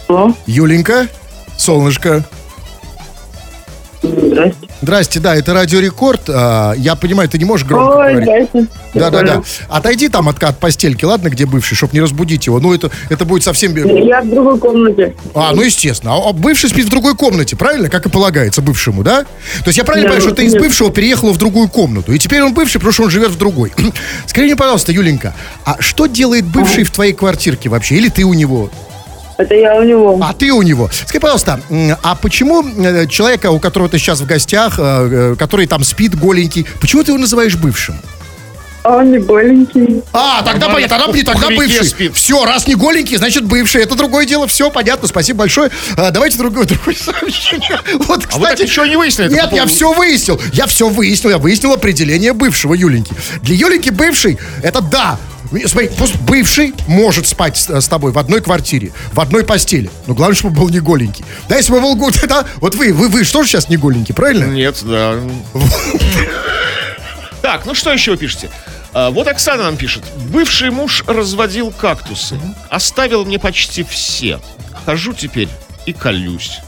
[0.10, 1.08] Алло, Юленька,
[1.62, 2.24] солнышко.
[4.02, 4.68] здрасте.
[4.82, 6.22] Здрасте, да, это Радио Рекорд.
[6.28, 8.50] А, я понимаю, ты не можешь громко Ой, говорить.
[8.50, 8.68] здрасте.
[8.96, 9.34] Да, да, да.
[9.34, 9.46] Понял.
[9.70, 12.60] Отойди там от, от постельки, ладно, где бывший, чтобы не разбудить его.
[12.60, 13.76] Ну, это, это будет совсем...
[13.76, 15.16] Я в другой комнате.
[15.36, 16.16] А, ну естественно.
[16.16, 17.90] А, а бывший спит в другой комнате, правильно?
[17.90, 19.22] Как и полагается бывшему, да?
[19.22, 22.12] То есть я правильно Да, понимаю, что ты из бывшего переехала в другую комнату.
[22.12, 23.72] И теперь он бывший, потому что он живет в другой.
[24.26, 27.96] Скажи мне, пожалуйста, Юленька, а что делает бывший в твоей квартирке вообще?
[27.98, 28.72] Или ты у него?
[29.42, 30.20] Это я у него.
[30.22, 30.90] А ты у него.
[30.92, 31.60] Скажи, пожалуйста,
[32.04, 36.18] а почему э, человека, у которого ты сейчас в гостях, э, э, который там спит
[36.18, 37.96] голенький, почему ты его называешь бывшим?
[38.84, 40.02] А он не голенький.
[40.12, 41.86] А, тогда Он понятно, тогда, не- тогда бывший.
[41.86, 42.16] спит.
[42.16, 43.84] Все, раз не голенький, значит бывший.
[43.84, 44.48] Это другое дело.
[44.48, 45.08] Все, понятно.
[45.08, 45.70] Спасибо большое.
[45.98, 47.80] А, давайте другое, другое сообщение.
[48.08, 49.32] Вот, А вы так кстати, ничего не выяснили?
[49.34, 50.42] Нет, по я все выяснил.
[50.54, 51.30] Я все выяснил.
[51.30, 53.14] Я выяснил определение бывшего Юленьки.
[53.44, 55.20] Для Юленьки бывший это да.
[55.66, 59.90] Смотри, пусть бывший может спать с, с тобой в одной квартире, в одной постели.
[60.08, 61.26] Но главное, чтобы был не голенький.
[61.50, 64.14] Да, если бы был голенький, да, вот вы, вы, вы что же сейчас не голенький,
[64.14, 64.46] правильно?
[64.46, 65.16] Нет, да.
[67.42, 68.52] Так, ну что еще вы пишете?
[68.94, 70.04] А, вот Оксана нам пишет.
[70.30, 72.40] Бывший муж разводил кактусы.
[72.70, 74.40] Оставил мне почти все.
[74.86, 75.50] Хожу теперь
[75.88, 76.60] и колюсь.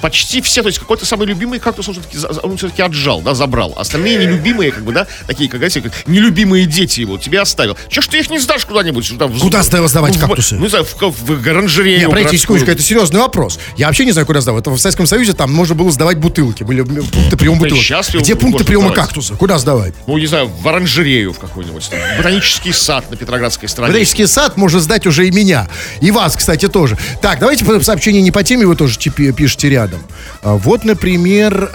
[0.00, 3.72] Почти все, то есть какой-то самый любимый кактус он все-таки, он все-таки отжал, да, забрал.
[3.76, 7.76] Остальные нелюбимые, как бы, да, такие, как, знаете, как нелюбимые дети его, тебе оставил.
[7.88, 9.12] Че ж ты их не сдашь куда-нибудь?
[9.18, 10.54] Там, в- Куда сдав- сдавать в- кактусы?
[10.56, 12.00] Ну, не знаю, в, в оранжерею.
[12.00, 13.58] Не, подождите, секундочку, это серьезный вопрос.
[13.76, 14.62] Я вообще не знаю, куда сдавать.
[14.62, 16.62] Это в Советском Союзе там можно было сдавать бутылки.
[16.62, 17.82] Были пункты приема Да бутылок.
[17.84, 19.06] щас Где можно пункты приема сдавать.
[19.06, 19.34] кактуса?
[19.34, 19.94] Куда сдавать?
[20.06, 21.88] Ну, не знаю, в оранжерею в какой-нибудь.
[21.90, 23.92] там, ботанический сад на Петроградской стороне.
[23.92, 25.68] Ботанический сад может сдать уже и меня.
[26.00, 26.98] И вас, кстати, тоже.
[27.22, 30.00] Так, давайте сообщение не по теме, вы тоже типи- пишете рядом.
[30.42, 31.70] А, Вот, например,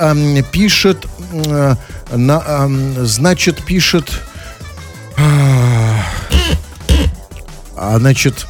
[0.52, 1.06] пишет,
[2.12, 4.12] ам, значит, пишет,
[7.76, 8.46] а, значит,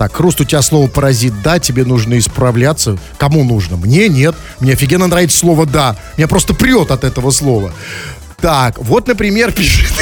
[0.00, 2.96] так, Хруст, у тебя слово паразит да, тебе нужно исправляться.
[3.18, 3.76] Кому нужно?
[3.76, 4.34] Мне нет.
[4.58, 5.94] Мне офигенно нравится слово да.
[6.16, 7.70] Меня просто прет от этого слова.
[8.40, 9.92] Так, вот, например, пишет.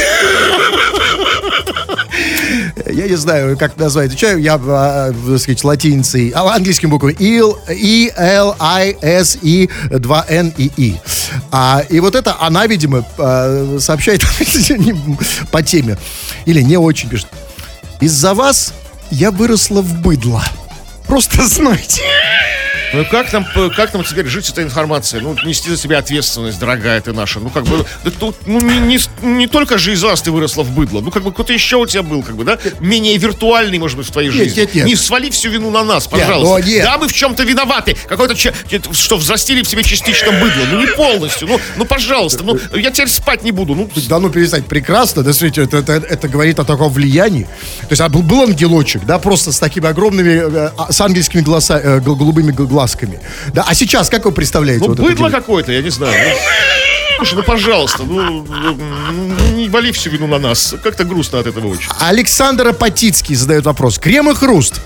[2.86, 4.06] Я не знаю, как назвать.
[4.06, 7.16] Отвечаю я, а, так сказать, латиницей, а, английским буквами.
[7.18, 10.94] E, L, I, S, E, 2 N и E.
[11.50, 14.22] А, и вот это она, видимо, а, сообщает
[15.50, 15.98] по теме.
[16.46, 17.28] Или не очень пишет.
[18.00, 18.72] Из-за вас
[19.10, 20.44] я выросла в быдло.
[21.06, 22.02] Просто знайте.
[22.94, 25.22] Ну как нам, п- как нам теперь жить с этой информацией?
[25.22, 27.38] Ну, нести за себя ответственность, дорогая ты наша.
[27.38, 30.62] Ну, как бы, да тут, ну, не, не, не только же из вас ты выросла
[30.62, 31.00] в быдло.
[31.00, 32.58] Ну, как бы, кто-то еще у тебя был, как бы, да?
[32.80, 34.60] Менее виртуальный, может быть, в твоей Нет, жизни.
[34.60, 34.86] нет, нет.
[34.86, 36.58] Не свали всю вину на нас, пожалуйста.
[36.66, 36.84] ну, нет.
[36.84, 37.94] Да, мы в чем-то виноваты.
[38.08, 38.34] Какой-то,
[38.94, 40.64] что взрастили в себе частично быдло.
[40.72, 41.46] Ну, не полностью.
[41.48, 42.42] Ну, ну, пожалуйста.
[42.42, 43.74] Ну, я теперь спать не буду.
[43.74, 47.44] Ну, Да ну перестать, прекрасно, да, смотрите, это, это, это говорит о таком влиянии.
[47.82, 51.42] То есть а был, был ангелочек, да, просто с такими огромными, э, а, с ангельскими
[51.42, 53.18] глаза, э, гол- голубыми г- глазками.
[53.52, 54.84] Да, а сейчас как вы представляете?
[54.84, 56.14] ну вот быдло какое-то, я не знаю.
[56.28, 56.36] Ну,
[57.16, 60.74] Слушай, ну, пожалуйста, ну, ну, не вали всю вину на нас.
[60.84, 61.90] Как-то грустно от этого очень.
[61.98, 63.98] Александр Апатицкий задает вопрос.
[63.98, 64.80] Крем и хруст.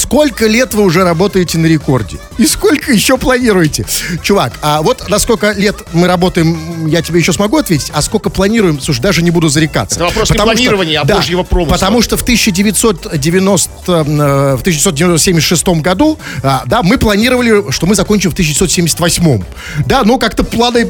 [0.00, 2.18] Сколько лет вы уже работаете на рекорде?
[2.36, 3.86] И сколько еще планируете?
[4.22, 8.28] Чувак, а вот на сколько лет мы работаем, я тебе еще смогу ответить, а сколько
[8.28, 9.96] планируем, слушай, даже не буду зарекаться.
[9.96, 11.72] Это вопрос не Потому что- планирования, а да, божьего промысла.
[11.74, 18.30] Потому что в 1990, э, в 1976 году, а, да, мы планировали, что мы закончим
[18.32, 19.44] в 1978.
[19.86, 20.86] Да, но как-то планы,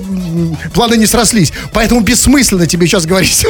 [0.75, 1.53] планы не срослись.
[1.73, 3.47] Поэтому бессмысленно тебе сейчас говорить.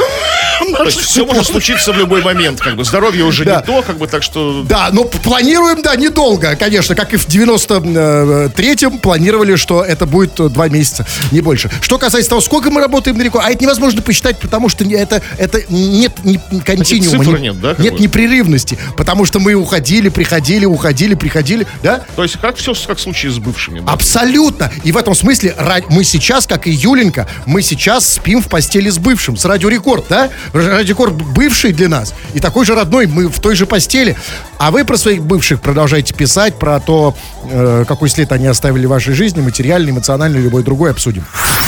[0.77, 3.57] То есть все может случиться в любой момент, как бы здоровье уже Да.
[3.57, 4.63] не то, как бы так что.
[4.65, 5.05] Да, но
[5.47, 11.07] планируем, да, недолго, конечно, как и в 93-м планировали, что это будет э, два месяца,
[11.31, 11.71] не больше.
[11.81, 14.95] Что касается того, сколько мы работаем на рекорде, а это невозможно посчитать, потому что не-
[14.95, 17.25] это, это нет ни- континуума.
[17.25, 22.03] цифры не- нет, да, Нет непрерывности, потому что мы уходили, приходили, уходили, приходили, да?
[22.17, 23.81] То есть как все как в случае с бывшими.
[23.81, 23.93] да?
[23.93, 24.71] Абсолютно.
[24.85, 25.55] И в этом смысле
[25.91, 30.07] мы сейчас, как и Юленька, мы сейчас спим в постели с бывшим, с Радио Рекорд,
[30.09, 30.31] да?
[30.53, 32.15] Радио Рекорд бывший для нас.
[32.35, 34.17] И такой же родной, мы в той же постели.
[34.59, 38.91] А вы про своих бывших продолжаете писать, про то, э, какой след они оставили в
[38.91, 41.25] вашей жизни, материальный, эмоциональный, любой другой, обсудим.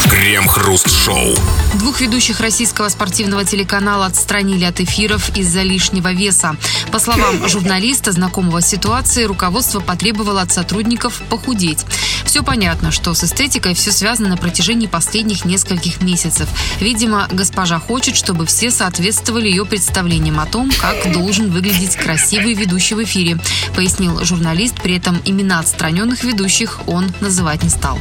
[0.09, 1.35] Крем-хруст-шоу.
[1.75, 6.55] Двух ведущих российского спортивного телеканала отстранили от эфиров из-за лишнего веса.
[6.91, 11.85] По словам журналиста, знакомого с ситуацией, руководство потребовало от сотрудников похудеть.
[12.25, 16.47] Все понятно, что с эстетикой все связано на протяжении последних нескольких месяцев.
[16.79, 22.95] Видимо, госпожа хочет, чтобы все соответствовали ее представлениям о том, как должен выглядеть красивый ведущий
[22.95, 23.37] в эфире,
[23.75, 24.81] пояснил журналист.
[24.81, 27.97] При этом имена отстраненных ведущих он называть не стал.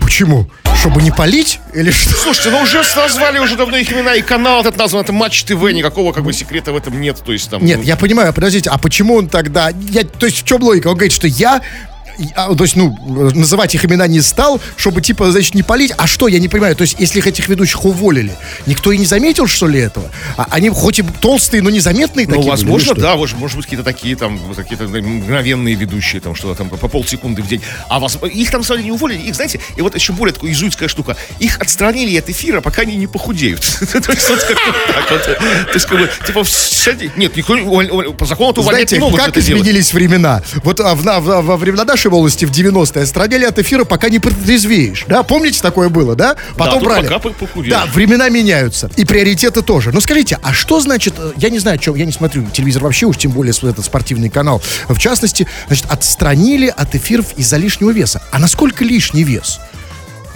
[0.00, 0.48] Почему?
[0.78, 1.58] Чтобы не полить?
[1.74, 2.14] Или что?
[2.14, 5.60] Слушайте, ну уже назвали уже давно их имена, и канал этот назван, это Матч ТВ,
[5.72, 7.20] никакого как бы секрета в этом нет.
[7.24, 7.64] То есть там.
[7.64, 9.70] Нет, ну, я понимаю, подождите, а почему он тогда...
[9.90, 10.88] Я, то есть в чем логика?
[10.88, 11.60] Он говорит, что я...
[12.34, 12.96] а, То есть, ну,
[13.34, 15.92] называть их имена не стал, чтобы, типа, значит, не полить.
[15.96, 16.76] А что, я не понимаю.
[16.76, 18.32] То есть, если их этих ведущих уволили,
[18.66, 20.10] никто и не заметил, что ли, этого?
[20.36, 23.00] А они хоть и толстые, но незаметные Ну, такие были, возможно, что?
[23.00, 27.42] да, может, может быть, какие-то такие там, какие-то мгновенные ведущие, там, что-то там по полсекунды
[27.42, 27.62] в день.
[27.88, 29.20] А вас, их там, деле, не уволили.
[29.22, 31.16] Их, знаете, и вот еще более такая изуитская штука.
[31.38, 33.60] Их отстранили от эфира, пока они не похудеют.
[33.80, 35.24] То есть, вот как-то так вот.
[35.24, 36.44] То есть, как бы, типа,
[37.16, 40.42] нет, никто по закону увольнять не могут как изменились времена?
[40.62, 45.04] Вот а, во времена нашей волости в 90-е отстраняли от эфира, пока не протрезвеешь.
[45.08, 46.36] Да, помните, такое было, да?
[46.56, 47.08] Потом тут брали.
[47.08, 47.72] пока похудеешь.
[47.72, 48.90] Да, времена меняются.
[48.96, 49.92] И приоритеты тоже.
[49.92, 53.06] Но скажите, а что значит, э, я не знаю, что, я не смотрю телевизор вообще,
[53.06, 54.62] уж тем более этот спортивный канал.
[54.88, 58.22] В частности, значит, отстранили от эфиров из-за лишнего веса.
[58.30, 59.60] А насколько лишний вес?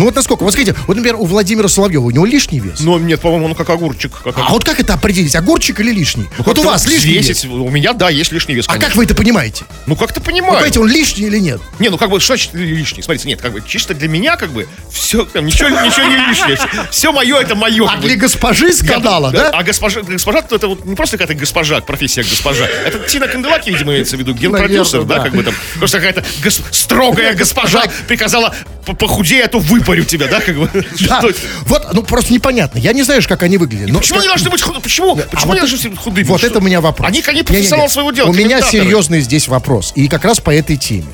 [0.01, 0.45] Ну вот насколько?
[0.45, 2.81] Вот скажите, вот, например, у Владимира Соловьева, у него лишний вес?
[2.81, 4.11] Но нет, по-моему, он как огурчик.
[4.25, 5.37] Как а вот как это определить?
[5.37, 6.25] Огурчик или лишний?
[6.39, 7.45] вот у вас лишний взвесить.
[7.45, 7.53] вес?
[7.53, 8.89] У меня, да, есть лишний вес, А конечно.
[8.89, 9.65] как вы это понимаете?
[9.85, 10.55] Ну, как-то Вы понимаю.
[10.55, 11.61] понимаете, он лишний или нет?
[11.81, 13.03] Не, ну как бы, что значит лишний?
[13.03, 16.59] Смотрите, нет, как бы чисто для меня, как бы, все, там, ничего, ничего не лишнее.
[16.91, 17.87] Все мое, это мое.
[17.87, 19.51] А для госпожи с Я- канала, да?
[19.51, 22.65] А госпожа, госпожа, то это вот не просто какая-то госпожа, профессия госпожа.
[22.65, 25.53] Это Тина Канделаки, видимо, имеется в виду, генпродюсер, да, как бы там.
[25.77, 26.25] Просто какая-то
[26.71, 28.55] строгая госпожа приказала
[28.87, 29.59] «П- похудей, а то
[29.91, 30.71] выпарю тебя, да, как бы.
[31.01, 31.21] Да.
[31.67, 32.79] Вот, ну просто непонятно.
[32.79, 33.91] Я не знаю, как они выглядели.
[33.91, 34.83] Но Почему как- они должны быть худыми?
[34.83, 35.17] Почему?
[35.17, 36.25] Почему А они вот должны быть худыми?
[36.27, 36.47] Вот Что?
[36.49, 37.09] это у меня вопрос.
[37.09, 37.45] Они, они Не-не-не.
[37.45, 38.29] профессионалы своего дела.
[38.29, 39.93] У меня серьезный здесь вопрос.
[39.95, 41.07] И как раз по этой теме.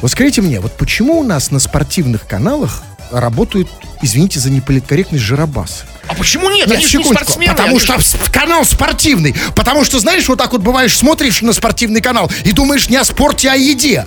[0.00, 3.68] Вот скажите мне, вот почему у нас на спортивных каналах работают,
[4.00, 5.84] извините за неполиткорректность, жиробасы?
[6.08, 6.66] А почему нет?
[6.66, 7.52] Нет, они же не спортсмены.
[7.52, 9.34] потому они что же- канал спортивный.
[9.54, 13.04] Потому что, знаешь, вот так вот бываешь, смотришь на спортивный канал и думаешь не о
[13.04, 14.06] спорте, а о еде.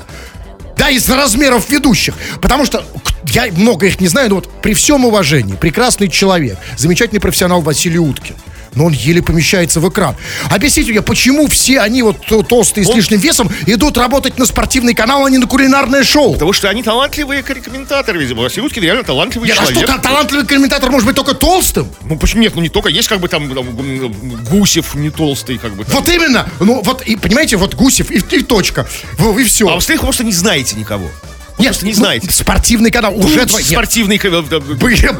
[0.77, 2.15] Да, из-за размеров ведущих.
[2.41, 2.85] Потому что
[3.29, 7.99] я много их не знаю, но вот при всем уважении, прекрасный человек, замечательный профессионал Василий
[7.99, 8.35] Уткин.
[8.75, 10.15] Но он еле помещается в экран.
[10.49, 14.45] Объясните мне, почему все они вот то- толстые с Он- лишним весом идут работать на
[14.45, 16.33] спортивный канал, а не на кулинарное шоу?
[16.33, 18.41] Потому что они талантливые комментаторы, видимо.
[18.43, 19.83] Василий Уткин реально талантливый Нет, а человек.
[19.85, 21.87] что, та- талантливый комментатор может быть только толстым?
[22.03, 22.53] Ну почему нет?
[22.55, 23.65] Ну не только есть как бы там, там,
[24.49, 25.85] Гусев не толстый, как бы.
[25.85, 25.95] Там.
[25.95, 26.47] Вот именно.
[26.59, 28.87] Ну, вот, и, понимаете, вот Гусев и, и точка.
[29.39, 29.67] И все.
[29.67, 31.09] А вы остальных просто не знаете никого.
[31.57, 32.31] Нет, просто не ну, знаете.
[32.31, 34.19] спортивный канал уже твой- спортивный.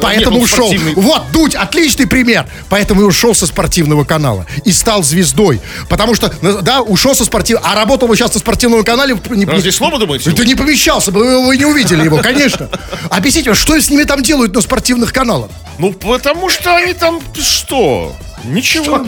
[0.00, 0.72] поэтому ушел.
[0.94, 2.46] Вот, Дудь, отличный пример.
[2.68, 4.46] Поэтому и ушел со спортивного канала.
[4.64, 5.60] И стал звездой.
[5.88, 7.70] Потому что, ну, да, ушел со спортивного...
[7.70, 9.16] А работал сейчас на спортивном канале...
[9.46, 10.30] Разве слово думаете?
[10.30, 12.68] Это не помещался бы, вы, вы не увидели его, конечно.
[13.10, 15.50] Объясните, что с ними там делают на спортивных каналах?
[15.78, 18.14] Ну потому что они там что?
[18.46, 18.98] Ничего.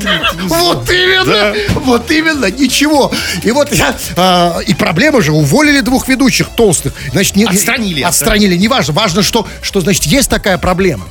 [0.49, 3.13] Вот именно, вот именно, ничего.
[3.43, 6.93] И вот я, а, и проблема же, уволили двух ведущих толстых.
[7.13, 8.95] Значит, не, Отстранили, Отстранили, неважно.
[8.95, 11.07] Важно, что, что, значит, есть такая проблема.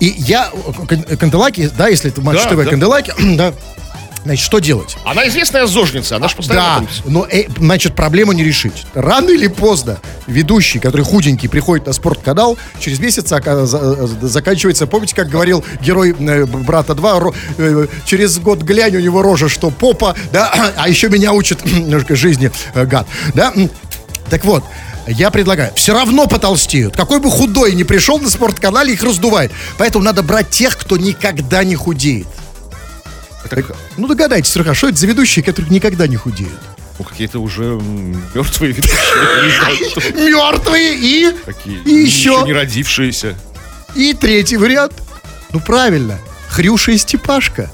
[0.00, 0.50] И я,
[0.88, 2.68] Кан- Канделаки, да, если это Матч ТВ.
[2.68, 3.52] Канделаки, да,
[4.24, 4.96] Значит, что делать?
[5.04, 6.80] Она известная зожница, она же постоянно...
[6.80, 8.84] Да, но, э, значит, проблему не решить.
[8.94, 15.28] Рано или поздно ведущий, который худенький, приходит на спортканал, через месяц э, заканчивается, помните, как
[15.28, 20.14] говорил герой э, «Брата 2», ро- э, через год глянь, у него рожа, что попа,
[20.32, 23.52] да, а еще меня учит немножко жизни э, гад, да.
[24.28, 24.64] Так вот,
[25.06, 26.96] я предлагаю, все равно потолстеют.
[26.96, 29.52] Какой бы худой ни пришел на спортканале, их раздувает.
[29.78, 32.26] Поэтому надо брать тех, кто никогда не худеет.
[33.50, 36.60] Это Ну, догадайтесь, Руха, что это за ведущие, которые никогда не худеют?
[36.98, 37.62] ну, какие-то уже
[38.34, 40.30] мертвые ведущие.
[40.30, 41.32] Мертвые и...
[41.44, 41.78] такие.
[41.84, 42.42] И еще...
[42.44, 43.34] не родившиеся.
[43.94, 44.94] И третий вариант.
[45.52, 46.18] Ну, правильно.
[46.48, 47.70] Хрюша и Степашка.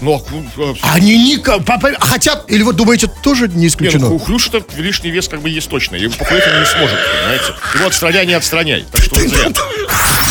[0.00, 0.20] Ну, а,
[0.56, 1.60] ну, а, Они никак...
[2.00, 2.50] Хотят...
[2.50, 4.08] Или вы думаете, тоже не Не, исключено?
[4.08, 5.96] ну, Хрюша-то лишний вес как бы есть точно.
[5.96, 7.54] Его похудеть он не сможет, понимаете?
[7.74, 8.86] Его отстраняй, не отстраняй.
[8.90, 9.50] Так что он зря.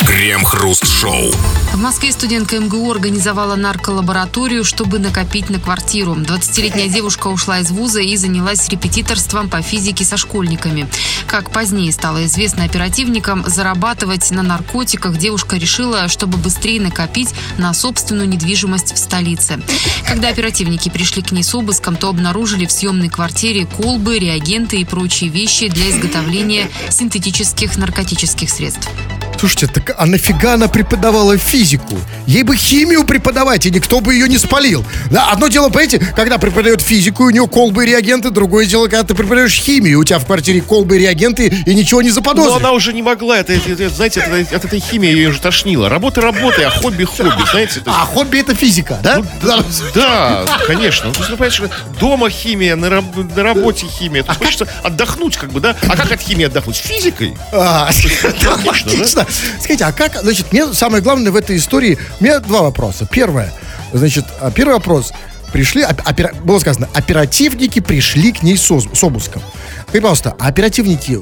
[0.07, 1.35] Крем-хруст-шоу.
[1.79, 6.13] В Москве студентка МГУ организовала нарколабораторию, чтобы накопить на квартиру.
[6.13, 10.89] 20-летняя девушка ушла из вуза и занялась репетиторством по физике со школьниками.
[11.25, 18.27] Как позднее стало известно оперативникам, зарабатывать на наркотиках девушка решила, чтобы быстрее накопить на собственную
[18.27, 19.61] недвижимость в столице.
[20.05, 24.83] Когда оперативники пришли к ней с обыском, то обнаружили в съемной квартире колбы, реагенты и
[24.83, 28.89] прочие вещи для изготовления синтетических наркотических средств.
[29.39, 31.97] Слушайте, так а нафига она преподавала физику?
[32.27, 34.83] Ей бы химию преподавать, и никто бы ее не спалил.
[35.09, 39.03] Да, одно дело, понимаете, когда преподает физику, у нее колбы и реагенты, другое дело, когда
[39.03, 42.57] ты преподаешь химию, у тебя в квартире колбы и реагенты, и ничего не Но заподозришь.
[42.57, 43.37] она уже не могла.
[43.39, 45.87] Это, это- это, знаете, это- от этой химии ее уже тошнило.
[45.87, 47.79] Работа работа, а хобби хобби, знаете?
[47.79, 49.23] то есть- А хобби это физика, да?
[49.41, 49.63] Да.
[49.95, 51.11] Да, конечно.
[51.17, 51.61] Ну, ну, понимаешь,
[51.99, 54.23] дома химия, на, раб- на работе химия.
[54.23, 55.75] То есть хочется отдохнуть, как бы, да?
[55.87, 56.75] А как от химии отдохнуть?
[56.75, 57.35] Физикой?
[57.53, 57.89] А,
[58.45, 59.25] Логично, да?
[59.59, 63.07] Скажите, а как, значит, мне самое главное в этой истории, у меня два вопроса.
[63.09, 63.51] Первое,
[63.93, 65.11] значит, а, первый вопрос.
[65.53, 69.41] Пришли, оп- опера- было сказано, оперативники пришли к ней с, с обыском.
[69.83, 71.19] Скажите, пожалуйста, а оперативники,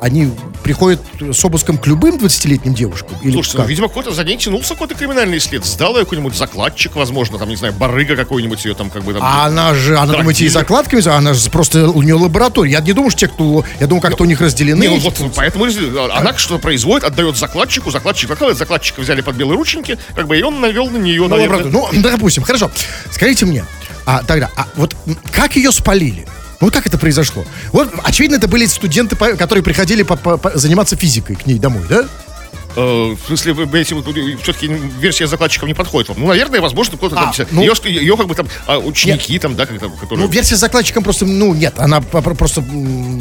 [0.00, 0.30] они
[0.62, 1.00] приходят
[1.32, 3.16] с обыском к любым 20-летним девушкам?
[3.22, 3.70] Или Слушайте, ну, как?
[3.70, 5.64] видимо, какой-то за ней тянулся какой-то криминальный след.
[5.64, 9.22] Сдал ее какой-нибудь закладчик, возможно, там, не знаю, барыга какой-нибудь ее там, как бы там.
[9.24, 12.72] А она же, она, Да, думаете, и закладками, она же просто, у нее лаборатория.
[12.72, 14.82] Я не думаю, что те, кто, я думаю, как-то у них разделены.
[14.82, 15.36] Не, ну вот, функции.
[15.36, 20.26] поэтому и- она что-то производит, отдает закладчику, закладчик закладывает, закладчика взяли под белые рученьки, как
[20.26, 21.64] бы, и он навел на нее, Ну, наверное.
[21.64, 22.70] ну, допустим, хорошо.
[23.10, 23.64] Скажите мне,
[24.06, 24.94] а тогда, а вот
[25.32, 26.26] как ее спалили?
[26.60, 27.44] Ну, как это произошло?
[27.72, 31.84] Вот, очевидно, это были студенты, которые приходили по- по- по- заниматься физикой к ней домой,
[31.88, 32.04] да?
[32.76, 34.66] Э, в смысле, вы, все-таки
[35.00, 36.20] версия закладчиков не подходит вам.
[36.20, 39.54] Ну, наверное, возможно, кто-то А, там, ну- ее, ее как бы там а, ученики там,
[39.56, 40.26] да, как там, которые...
[40.26, 42.62] Ну, версия с закладчиком просто, ну, нет, она просто,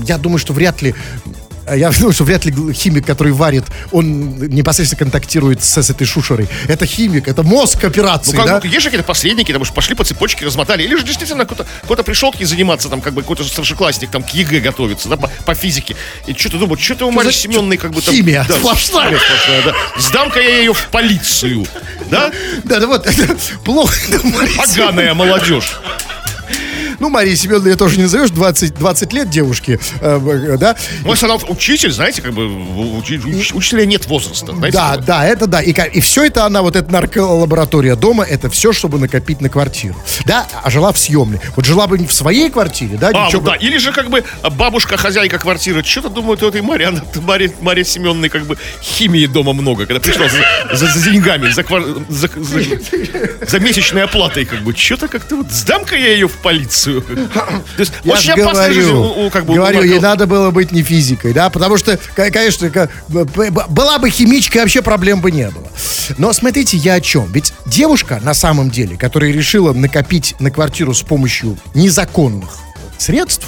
[0.06, 0.96] я думаю, что вряд ли,
[1.76, 6.48] я думаю, что вряд ли химик, который варит, он непосредственно контактирует с, с этой шушерой.
[6.68, 8.62] Это химик, это мозг Ну, операции, как, да?
[8.64, 10.84] ну, есть же какие-то посредники, там уж пошли по цепочке, размотали.
[10.84, 14.24] Или же действительно кто-то, кто-то пришел к ней заниматься, там, как бы какой-то старшеклассник, там,
[14.24, 15.96] к ЕГЭ готовится, да, по, по физике.
[16.26, 18.14] И что-то думаю, что-то у Марии Семеновной как бы там...
[18.14, 19.08] химия да, сплошная.
[19.08, 19.74] химия сплошная, да.
[20.00, 21.66] Сдам-ка я ее в полицию,
[22.10, 22.32] да?
[22.64, 23.96] Да, да, вот, это плохо.
[24.58, 25.78] Поганая молодежь.
[27.00, 30.20] Ну, Мария Семеновна, я тоже не назовешь, 20, 20 лет девушки, э,
[30.54, 30.76] э, да?
[31.04, 32.46] Ну, если она учитель, знаете, как бы
[33.00, 34.54] учи- уч- учителя нет возраста.
[34.56, 35.62] знаете, Да, да, это да.
[35.62, 39.96] И, и все это она, вот эта нарколаборатория дома, это все, чтобы накопить на квартиру.
[40.26, 41.40] Да, а жила в съемной.
[41.56, 43.58] Вот жила бы не в своей квартире, да, А, ничего вот да.
[43.58, 47.52] бы- Или же как бы бабушка, хозяйка квартиры, что-то думают у этой Марии, она, Мария,
[47.62, 52.06] Мария Семеновной как бы химии дома много, когда пришла за, за- за деньгами, за, квар-
[52.10, 56.77] за, за- за месячной оплатой, как бы, что-то как-то вот, сдам-ка я ее в полицию.
[56.86, 60.28] То есть, Я очень ж опасная жизнь говорю, у, у, как бы, говорю, ей надо
[60.28, 65.32] было быть не физикой, да, потому что, ко- конечно, была бы химичкой, вообще проблем бы
[65.32, 65.68] не было.
[66.18, 67.32] Но смотрите, я о чем?
[67.32, 72.50] Ведь девушка, на самом деле, которая решила накопить на квартиру с помощью незаконных
[72.98, 73.46] средств,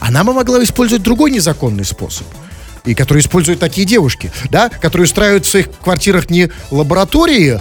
[0.00, 2.26] она бы могла использовать другой незаконный способ.
[2.86, 7.60] И которые используют такие девушки, да, которые устраивают в своих квартирах не лаборатории,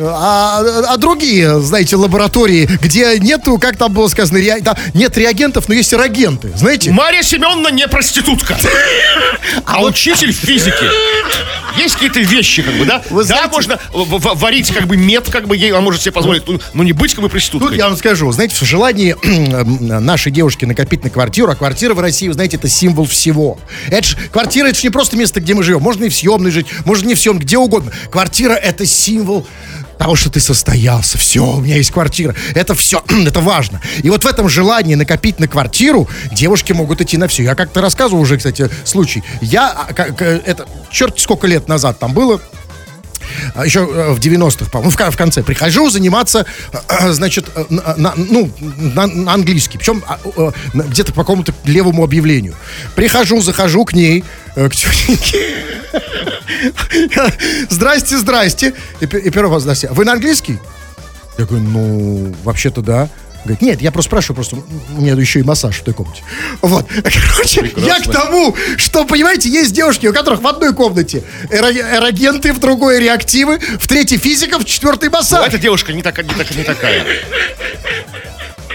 [0.00, 5.68] а, а другие, знаете, лаборатории, где нету, как там было сказано, ре- там нет реагентов,
[5.68, 6.90] но есть эрогенты, знаете?
[6.90, 8.56] Мария Семеновна не проститутка,
[9.64, 10.84] а учитель физики.
[11.78, 13.02] Есть какие-то вещи, как бы, да?
[13.10, 16.42] Вы да, знаете- можно варить, как бы, мед, как бы, ей, она может себе позволить,
[16.48, 17.68] ну, ну, не быть, как бы, проституткой.
[17.70, 19.14] Тут я вам скажу, знаете, в желании
[20.00, 23.58] нашей девушки накопить на квартиру, а квартира в России, вы знаете, это символ всего.
[23.88, 25.80] Это ж, квартира, это же не просто место, где мы живем.
[25.80, 27.92] Можно и в съемной жить, можно не в съемной, где угодно.
[28.10, 29.46] Квартира это символ
[29.98, 31.18] того, что ты состоялся.
[31.18, 32.34] Все, у меня есть квартира.
[32.54, 33.80] Это все, это важно.
[34.02, 37.42] И вот в этом желании накопить на квартиру девушки могут идти на все.
[37.42, 39.22] Я как-то рассказывал уже, кстати, случай.
[39.40, 42.40] Я, а, э, это, черт сколько лет назад там было,
[43.64, 49.06] еще э, в 90-х, по-моему, в, конце, прихожу заниматься, э, э, значит, на, ну, на,
[49.06, 50.18] на английский, причем а,
[50.74, 52.54] где-то по какому-то левому объявлению.
[52.94, 54.24] Прихожу, захожу к ней,
[54.54, 55.38] к тетеньке.
[57.70, 58.74] Здрасте, здрасте.
[59.00, 59.88] И, и первый вопрос, здрасте.
[59.90, 60.58] Вы на английский?
[61.36, 63.08] Я говорю, ну, вообще-то да.
[63.44, 66.22] Говорит, нет, я просто спрашиваю, просто у меня еще и массаж в той комнате.
[66.60, 66.86] Вот.
[67.36, 72.52] Короче, я к тому, что, понимаете, есть девушки, у которых в одной комнате эро- эрогенты,
[72.52, 75.46] в другой реактивы, в третьей физика, в четвертой Но массаж.
[75.46, 77.04] эта девушка не, такая, не, так- не такая.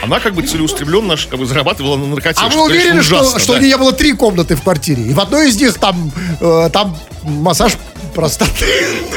[0.01, 2.39] Она как бы целеустремленно как бы, зарабатывала на наркоте.
[2.41, 3.59] А вы что, конечно, уверены, что, ужасно, что да.
[3.59, 5.03] у нее было три комнаты в квартире?
[5.03, 6.11] И в одной из них там,
[6.41, 7.77] э, там массаж
[8.13, 8.65] простаты.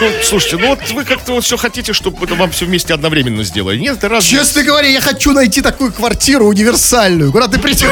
[0.01, 3.45] Ну, слушайте, ну вот вы как-то вот все хотите, чтобы это вам все вместе одновременно
[3.45, 3.79] сделали.
[3.79, 4.39] Нет, это разные...
[4.41, 7.91] Честно говоря, я хочу найти такую квартиру универсальную, куда ты придешь.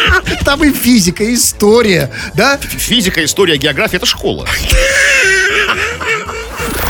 [0.44, 2.58] Там и физика, и история, да?
[2.58, 4.46] Физика, история, география— это школа.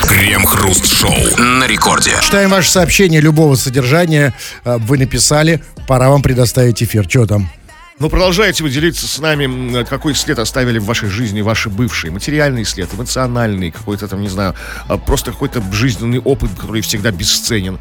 [0.08, 2.12] Крем-хруст-шоу на рекорде.
[2.22, 4.34] Читаем ваше сообщение любого содержания.
[4.64, 7.06] э, Вы написали, пора вам предоставить эфир.
[7.08, 7.50] Что там?
[7.98, 12.10] Но продолжаете вы делиться с нами, какой след оставили в вашей жизни ваши бывшие.
[12.10, 14.54] Материальный след, эмоциональный, какой-то там, не знаю,
[14.88, 17.78] а, просто какой-то жизненный опыт, который всегда бесценен.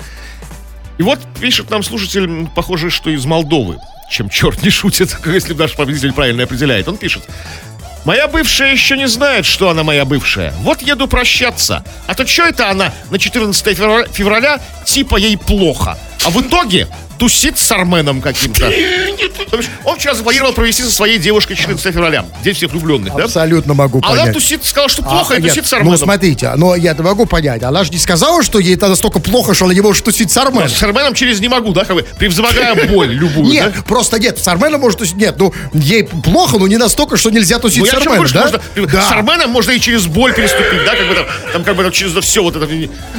[0.97, 3.77] И вот пишет нам слушатель, похоже, что из Молдовы,
[4.11, 6.87] чем черт не шутит, если наш победитель правильно определяет.
[6.87, 7.23] Он пишет.
[8.03, 10.53] Моя бывшая еще не знает, что она моя бывшая.
[10.61, 11.83] Вот еду прощаться.
[12.07, 15.97] А то что это она на 14 февраля, февраля типа ей плохо.
[16.23, 16.87] А в итоге
[17.21, 18.67] тусит с Арменом каким-то.
[19.83, 22.25] Он вчера запланировал провести со своей девушкой 14 февраля.
[22.43, 23.25] День всех влюбленных, да?
[23.25, 24.33] Абсолютно могу А она понять.
[24.33, 25.97] тусит, сказала, что плохо, А, и нет, тусит с Ну, Арменом.
[25.99, 27.61] смотрите, но я это могу понять.
[27.61, 30.37] Она же не сказала, что ей это настолько плохо, что она не может тусить с
[30.37, 30.67] Арменом.
[30.67, 33.81] С Арменом через не могу, да, как бы, превзмогая боль любую, Нет, да?
[33.83, 35.15] просто нет, с Арменом может тусить.
[35.15, 38.41] Нет, ну, ей плохо, но не настолько, что нельзя тусить Ну, с Арменом, да?
[38.49, 38.61] можно,
[38.91, 39.01] Да.
[39.07, 41.91] С Арменом можно и через боль переступить, да, как бы там, там как бы там
[41.91, 42.67] через все вот это.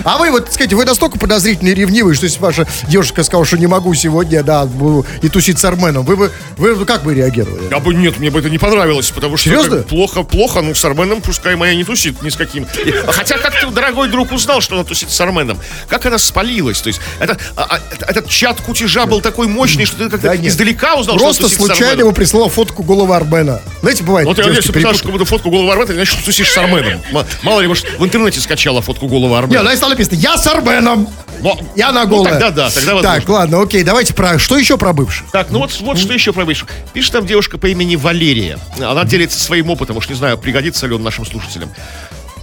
[0.03, 3.59] А вы вот, скажите, вы настолько подозрительные и ревнивые, что если ваша девушка сказала, что
[3.59, 7.63] не могу сегодня, да, буду и тусить с Арменом, вы бы, вы как бы реагировали?
[7.71, 9.79] Я бы нет, мне бы это не понравилось, потому что Серьезно?
[9.83, 12.67] плохо, плохо, ну с Арменом пускай моя не тусит ни с каким.
[13.09, 15.59] Хотя как ты, дорогой друг, узнал, что она тусит с Арменом?
[15.89, 16.81] Как она спалилась?
[16.81, 20.29] То есть это, а, а, это- этот чат кутежа был такой мощный, что ты как-то
[20.29, 20.47] Да нет.
[20.53, 23.61] издалека узнал, Просто что она с случайно ему прислала фотку головы Армена.
[23.83, 25.03] Знаете, бывает, Вот я девушки если перепутают.
[25.03, 27.01] какую-то фотку головы Армена, значит, что тусишь с Арменом.
[27.43, 29.63] Мало ли, может, в интернете скачала фотку головы Армена.
[29.63, 31.09] ну и стало написано, я с Арменом.
[31.41, 32.33] Но- Я на ну, голая.
[32.35, 33.33] тогда да, тогда Так, возможно.
[33.35, 34.39] ладно, окей, давайте про...
[34.39, 35.31] Что еще про бывших?
[35.31, 36.69] Так, ну вот, вот что еще про бывших.
[36.93, 38.59] Пишет там девушка по имени Валерия.
[38.79, 41.71] Она делится своим опытом, уж не знаю, пригодится ли он нашим слушателям.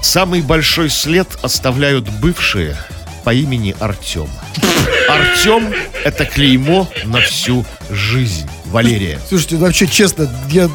[0.01, 2.77] Самый большой след оставляют бывшие
[3.23, 4.29] по имени Артем.
[5.09, 5.73] Артем—
[6.03, 8.49] это клеймо на всю жизнь.
[8.71, 9.19] Валерия.
[9.27, 10.69] Слушайте, ну, вообще, честно, я...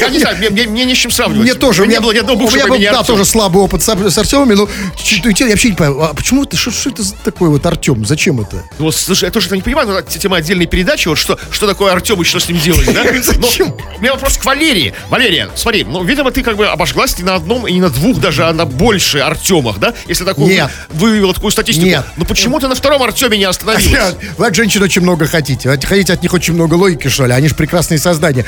[0.00, 1.42] Я не знаю, мне, мне- мне не с чем сравнивать.
[1.42, 3.88] Мне тоже, у меня, было ни одного у меня был, да, тоже слабый опыт с,
[3.88, 4.68] с Артемами, но
[5.02, 8.04] чуть я вообще не понимаю, а почему это, что, что это за такое вот Артем,
[8.04, 8.56] зачем это?
[8.78, 11.38] Ну, вот, слушай, я тоже это не понимаю, но это тема отдельной передачи, вот что,
[11.50, 13.02] что такое Артем и что с ним делать, да?
[13.22, 13.68] Зачем?
[13.68, 14.94] Но у меня вопрос к Валерии.
[15.10, 18.18] Валерия, смотри, ну, видимо, ты как бы обожглась не на одном и не на двух
[18.20, 19.94] даже, а на больше Артемах, да?
[20.06, 20.70] Если такую Нет.
[20.90, 21.86] вывела такую статистику.
[21.86, 22.04] Нет.
[22.16, 24.14] Ну, почему ты на втором Артеме не остановилась?
[24.38, 25.70] Вы от женщин очень много хотите.
[25.70, 27.31] От- Хотите от них очень много логики, что ли?
[27.34, 28.44] Они же прекрасные создания.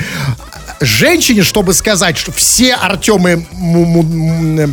[0.81, 3.45] Женщине, чтобы сказать, что все Артемы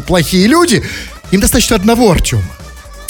[0.06, 0.82] плохие люди,
[1.30, 2.42] им достаточно одного Артема.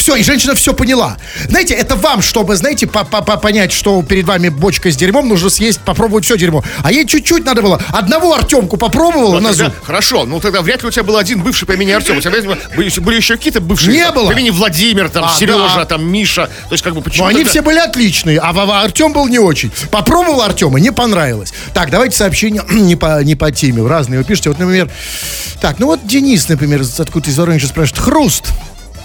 [0.03, 1.17] Все, и женщина все поняла.
[1.49, 5.29] Знаете, это вам, чтобы, знаете, по- по- по- понять, что перед вами бочка с дерьмом,
[5.29, 6.65] нужно съесть, попробовать все дерьмо.
[6.83, 7.81] А ей чуть-чуть надо было.
[7.91, 11.67] Одного Артемку попробовала Ну, тогда- хорошо, ну тогда вряд ли у тебя был один бывший
[11.67, 12.17] по имени Артем.
[12.17, 12.33] У тебя
[12.77, 14.27] были, были еще какие-то бывшие Не там, было.
[14.27, 15.85] по имени Владимир, там, А, Сережа, да.
[15.85, 16.47] там, Миша.
[16.69, 19.39] То есть, как бы, почему Но они все были отличные, а Вова Артем был не
[19.39, 19.71] очень.
[19.93, 21.53] Попробовал Артема, не понравилось.
[21.75, 23.87] Так, давайте сообщения не по, не по теме.
[23.87, 24.49] Разные вы пишете.
[24.51, 24.91] Вот, например,
[25.61, 28.03] так, ну вот Денис, например, откуда из Воронежа спрашивает.
[28.03, 28.47] Хруст.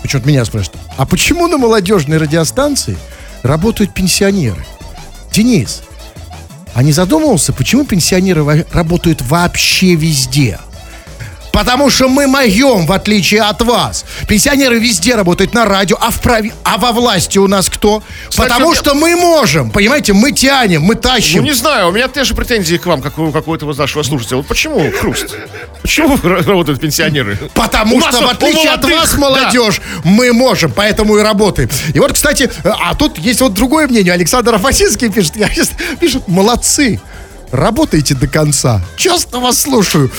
[0.01, 0.79] Почему-то меня спрашивает.
[0.97, 2.97] А почему на молодежной радиостанции
[3.43, 4.65] работают пенсионеры?
[5.31, 5.81] Денис,
[6.73, 10.59] а не задумывался, почему пенсионеры работают вообще везде?
[11.57, 14.05] Потому что мы моем, в отличие от вас.
[14.27, 16.53] Пенсионеры везде работают на радио, а, в прави...
[16.63, 18.03] а во власти у нас кто?
[18.29, 19.71] Кстати, Потому что мы можем.
[19.71, 21.43] Понимаете, мы тянем, мы Ну, тащим.
[21.43, 24.37] не знаю, у меня те же претензии к вам, как у какого-то вот нашего слушателя.
[24.37, 25.35] Вот почему, Хруст?
[25.81, 27.39] Почему работают пенсионеры?
[27.55, 29.17] Потому У что, в отличие от вас, да.
[29.17, 31.69] молодежь, мы можем, поэтому и работаем.
[31.91, 34.13] И вот, кстати, а тут есть вот другое мнение.
[34.13, 35.33] Александр Афасинский пишет,
[35.99, 36.99] пишет, молодцы.
[37.51, 38.81] Работайте до конца.
[38.97, 40.11] Честно вас слушаю.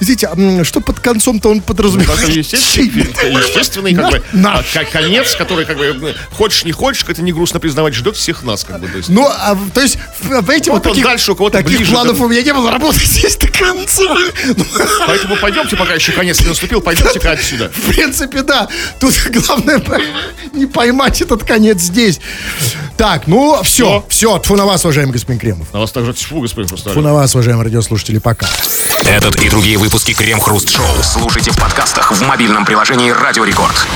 [0.00, 2.20] Видите, а, что под концом-то он Ну, подразумевает?
[2.20, 2.86] как естественный,
[3.40, 7.32] естественный как бы, На- а, ко- конец, который, как бы, хочешь не хочешь, это не
[7.32, 9.08] грустно признавать, ждет всех нас, как бы, то есть.
[9.08, 12.16] Ну, а, то есть, в- понимаете, вот кого-то таких, дальше, у кого-то таких ближе, планов
[12.18, 12.26] там.
[12.26, 12.70] у меня не было.
[12.70, 14.02] Работать здесь до конца.
[14.56, 14.64] Ну,
[15.06, 17.70] Поэтому пойдемте, пока еще конец не наступил, пойдемте-ка отсюда.
[17.74, 18.68] В принципе, да.
[19.00, 19.82] Тут главное
[20.52, 22.20] не поймать этот конец здесь.
[22.96, 24.06] Так, ну, все, Всё.
[24.08, 24.38] все.
[24.38, 25.72] Тфу на вас, уважаемый господин Кремов.
[25.72, 27.04] На вас также тьфу, господин Тфу Хрусталев.
[27.04, 28.46] на вас, уважаемые радиослушатели, пока.
[29.04, 33.86] Этот и другие выпуски Крем Хруст Шоу слушайте в подкастах в мобильном приложении Радио Рекорд.